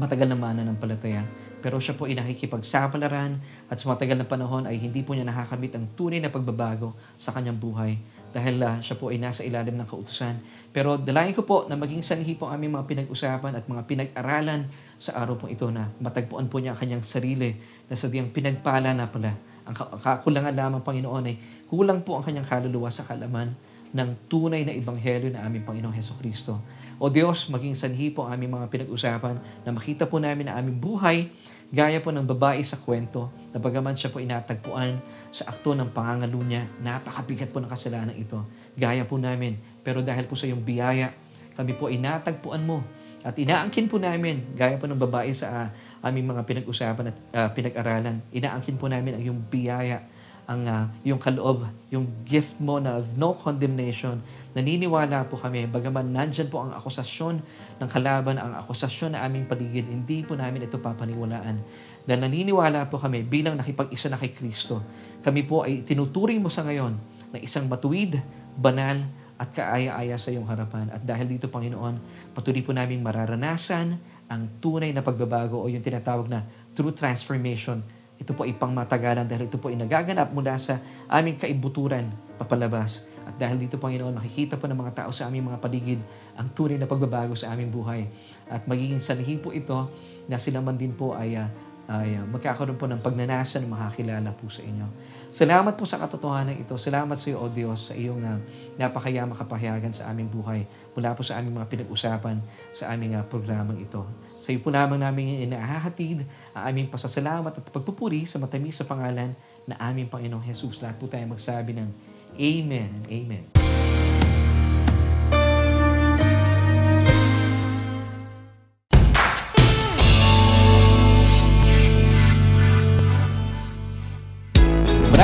[0.00, 1.20] matagal na mana ng palataya.
[1.60, 5.76] Pero siya po ay nakikipagsapalaran at sa matagal na panahon ay hindi po niya nakakamit
[5.76, 8.00] ang tunay na pagbabago sa kanyang buhay
[8.32, 10.40] dahil uh, siya po ay nasa ilalim ng kautusan.
[10.74, 14.66] Pero dalayan ko po na maging sanhi po ang aming mga pinag-usapan at mga pinag-aralan
[14.98, 17.54] sa araw po ito na matagpuan po niya ang kanyang sarili
[17.86, 19.38] na sadyang pinagpala na pala.
[19.70, 21.38] Ang kakulangan lamang Panginoon ay
[21.70, 23.54] kulang po ang kanyang kaluluwa sa kalaman
[23.94, 26.58] ng tunay na ibanghelyo na aming Panginoong Heso Kristo.
[26.98, 30.82] O Diyos, maging sanhi po ang aming mga pinag-usapan na makita po namin na aming
[30.82, 31.30] buhay
[31.70, 34.98] gaya po ng babae sa kwento na bagaman siya po inatagpuan
[35.34, 38.38] sa akto ng pangangalo niya, napakabigat po ng kasalanan ito.
[38.78, 39.58] Gaya po namin.
[39.84, 41.12] Pero dahil po sa iyong biyaya,
[41.54, 42.82] kami po inatagpuan mo
[43.24, 45.66] At inaangkin po namin, gaya po ng babae sa uh,
[46.04, 50.04] aming mga pinag-usapan at uh, pinag-aralan, inaangkin po namin ang yung biyaya,
[50.44, 54.20] ang uh, yung kaloob, yung gift mo na of no condemnation.
[54.52, 57.40] Naniniwala po kami, bagaman nandyan po ang akusasyon
[57.80, 61.56] ng kalaban, ang akusasyon na aming paligid, hindi po namin ito papaniwalaan.
[62.04, 64.84] Dahil naniniwala po kami bilang nakipag-isa na kay Kristo,
[65.24, 66.92] kami po ay tinuturing mo sa ngayon
[67.32, 68.20] na isang matuwid,
[68.60, 69.00] banal,
[69.34, 70.90] at kaaya-aya sa iyong harapan.
[70.94, 71.98] At dahil dito, Panginoon,
[72.32, 73.98] patuloy po namin mararanasan
[74.30, 77.82] ang tunay na pagbabago o yung tinatawag na true transformation.
[78.18, 80.78] Ito po ay pangmatagalan dahil ito po ay nagaganap mula sa
[81.10, 82.06] aming kaibuturan
[82.38, 83.10] papalabas.
[83.24, 86.00] At dahil dito, Panginoon, makikita po ng mga tao sa aming mga paligid
[86.34, 88.06] ang tunay na pagbabago sa aming buhay.
[88.50, 89.90] At magiging sanhi po ito
[90.30, 91.48] na sila man din po ay, uh,
[91.90, 94.86] ay uh, magkakaroon po ng pagnanasa ng makakilala po sa inyo.
[95.34, 96.78] Salamat po sa katotohanan ito.
[96.78, 98.38] Salamat sa iyo, O Diyos, sa iyong uh,
[98.78, 100.62] napakayama kapahayagan sa aming buhay
[100.94, 102.38] mula po sa aming mga pinag-usapan
[102.70, 104.06] sa aming uh, programang ito.
[104.38, 106.22] Sa iyo po lamang namin inahahatid
[106.54, 110.80] ang aming pasasalamat at pagpupuri sa matamis sa pangalan na aming Panginoong Jesus.
[110.80, 111.88] Lahat po tayo magsabi ng
[112.34, 113.53] Amen and Amen.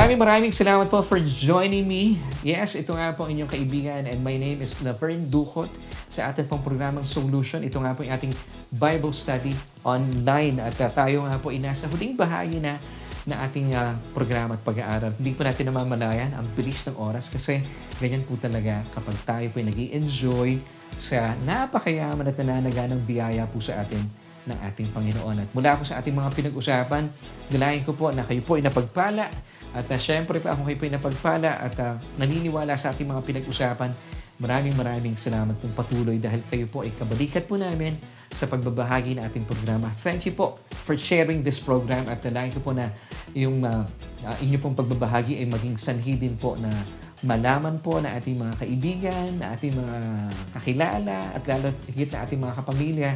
[0.01, 2.17] Maraming maraming salamat po for joining me.
[2.41, 5.69] Yes, ito nga po inyong kaibigan and my name is Laverne Ducot
[6.09, 7.61] sa ating pong programang Solution.
[7.61, 8.33] Ito nga po yung ating
[8.73, 9.53] Bible study
[9.85, 12.81] online at uh, tayo nga po ay nasa huling bahagi na
[13.29, 15.13] na ating uh, programa at pag-aaral.
[15.21, 17.61] Hindi po natin namamalayan ang bilis ng oras kasi
[18.01, 20.57] ganyan po talaga kapag tayo po nag enjoy
[20.97, 24.01] sa napakayaman at nananaganang biyaya po sa atin
[24.49, 25.45] ng ating Panginoon.
[25.45, 27.05] At mula po sa ating mga pinag-usapan,
[27.53, 29.29] nalayan ko po na kayo po ay napagpala
[29.71, 33.23] at uh, syempre pa ako kayo po ay napagpala at uh, naniniwala sa ating mga
[33.23, 33.91] pinag-usapan.
[34.41, 37.93] Maraming maraming salamat pong patuloy dahil kayo po ay kabalikat po namin
[38.33, 39.87] sa pagbabahagi ng ating programa.
[40.01, 42.89] Thank you po for sharing this program at nalayan ko po na
[43.31, 43.85] yung uh,
[44.25, 46.73] uh, inyo pong pagbabahagi ay maging sanhi din po na
[47.21, 49.97] malaman po na ating mga kaibigan, na ating mga
[50.57, 53.11] kakilala at lalo higit na ating mga kapamilya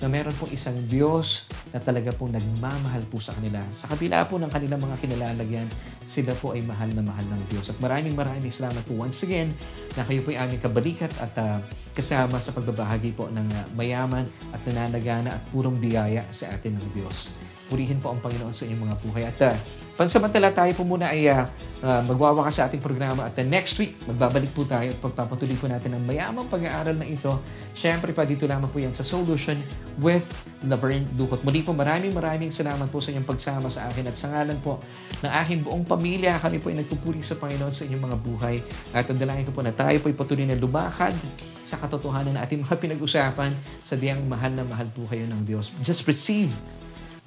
[0.00, 3.60] na meron pong isang Diyos na talaga pong nagmamahal po sa kanila.
[3.68, 5.68] Sa kabila po ng kanilang mga kinalalagyan,
[6.08, 7.68] sila po ay mahal na mahal ng Diyos.
[7.68, 9.52] At maraming maraming salamat po once again
[9.94, 11.60] na kayo po ay aming kabalikat at uh,
[11.92, 14.24] kasama sa pagbabahagi po ng uh, mayaman
[14.56, 17.36] at nananagana at purong biyaya sa atin ng Diyos.
[17.68, 19.24] Purihin po ang Panginoon sa inyong mga buhay.
[19.28, 19.54] At uh,
[20.00, 21.44] Pansamantala tayo po muna ay uh,
[21.84, 25.68] uh, magwawakas sa ating programa at the next week magbabalik po tayo at pagpapatuloy po
[25.68, 27.36] natin ang mayamang pag-aaral na ito.
[27.76, 29.60] Siyempre pa dito lamang po yan sa Solution
[30.00, 30.24] with
[30.64, 31.44] Laverne Ducot.
[31.44, 34.80] Muli po maraming maraming salamat po sa inyong pagsama sa akin at sa ngalan po
[35.20, 36.40] ng aking buong pamilya.
[36.40, 38.56] Kami po ay nagpupuri sa Panginoon sa inyong mga buhay
[38.96, 41.12] at ang dalangin ko po na tayo po ay patuloy na lumakad
[41.60, 43.52] sa katotohanan na ating mga pinag-usapan
[43.84, 45.76] sa diyang mahal na mahal po kayo ng Diyos.
[45.84, 46.48] Just receive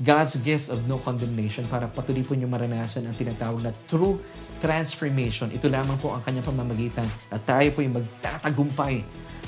[0.02, 4.18] God's gift of no condemnation para patuloy po niyo maranasan ang tinatawag na true
[4.64, 5.52] transformation.
[5.54, 9.04] Ito lamang po ang kanyang pamamagitan at tayo po yung magtatagumpay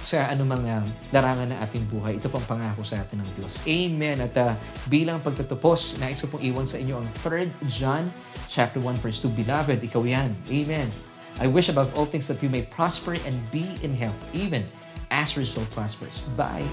[0.06, 2.22] sa anumang uh, larangan ng ating buhay.
[2.22, 3.66] Ito pong pangako sa atin ng Diyos.
[3.66, 4.22] Amen.
[4.22, 4.54] At uh,
[4.86, 8.14] bilang pagtatapos, nais ko pong iwan sa inyo ang 3 John
[8.46, 9.34] chapter 1 verse 2.
[9.34, 10.30] Beloved, ikaw yan.
[10.52, 10.94] Amen.
[11.42, 14.64] I wish above all things that you may prosper and be in health, even
[15.10, 16.22] as your soul prospers.
[16.38, 16.64] Bye.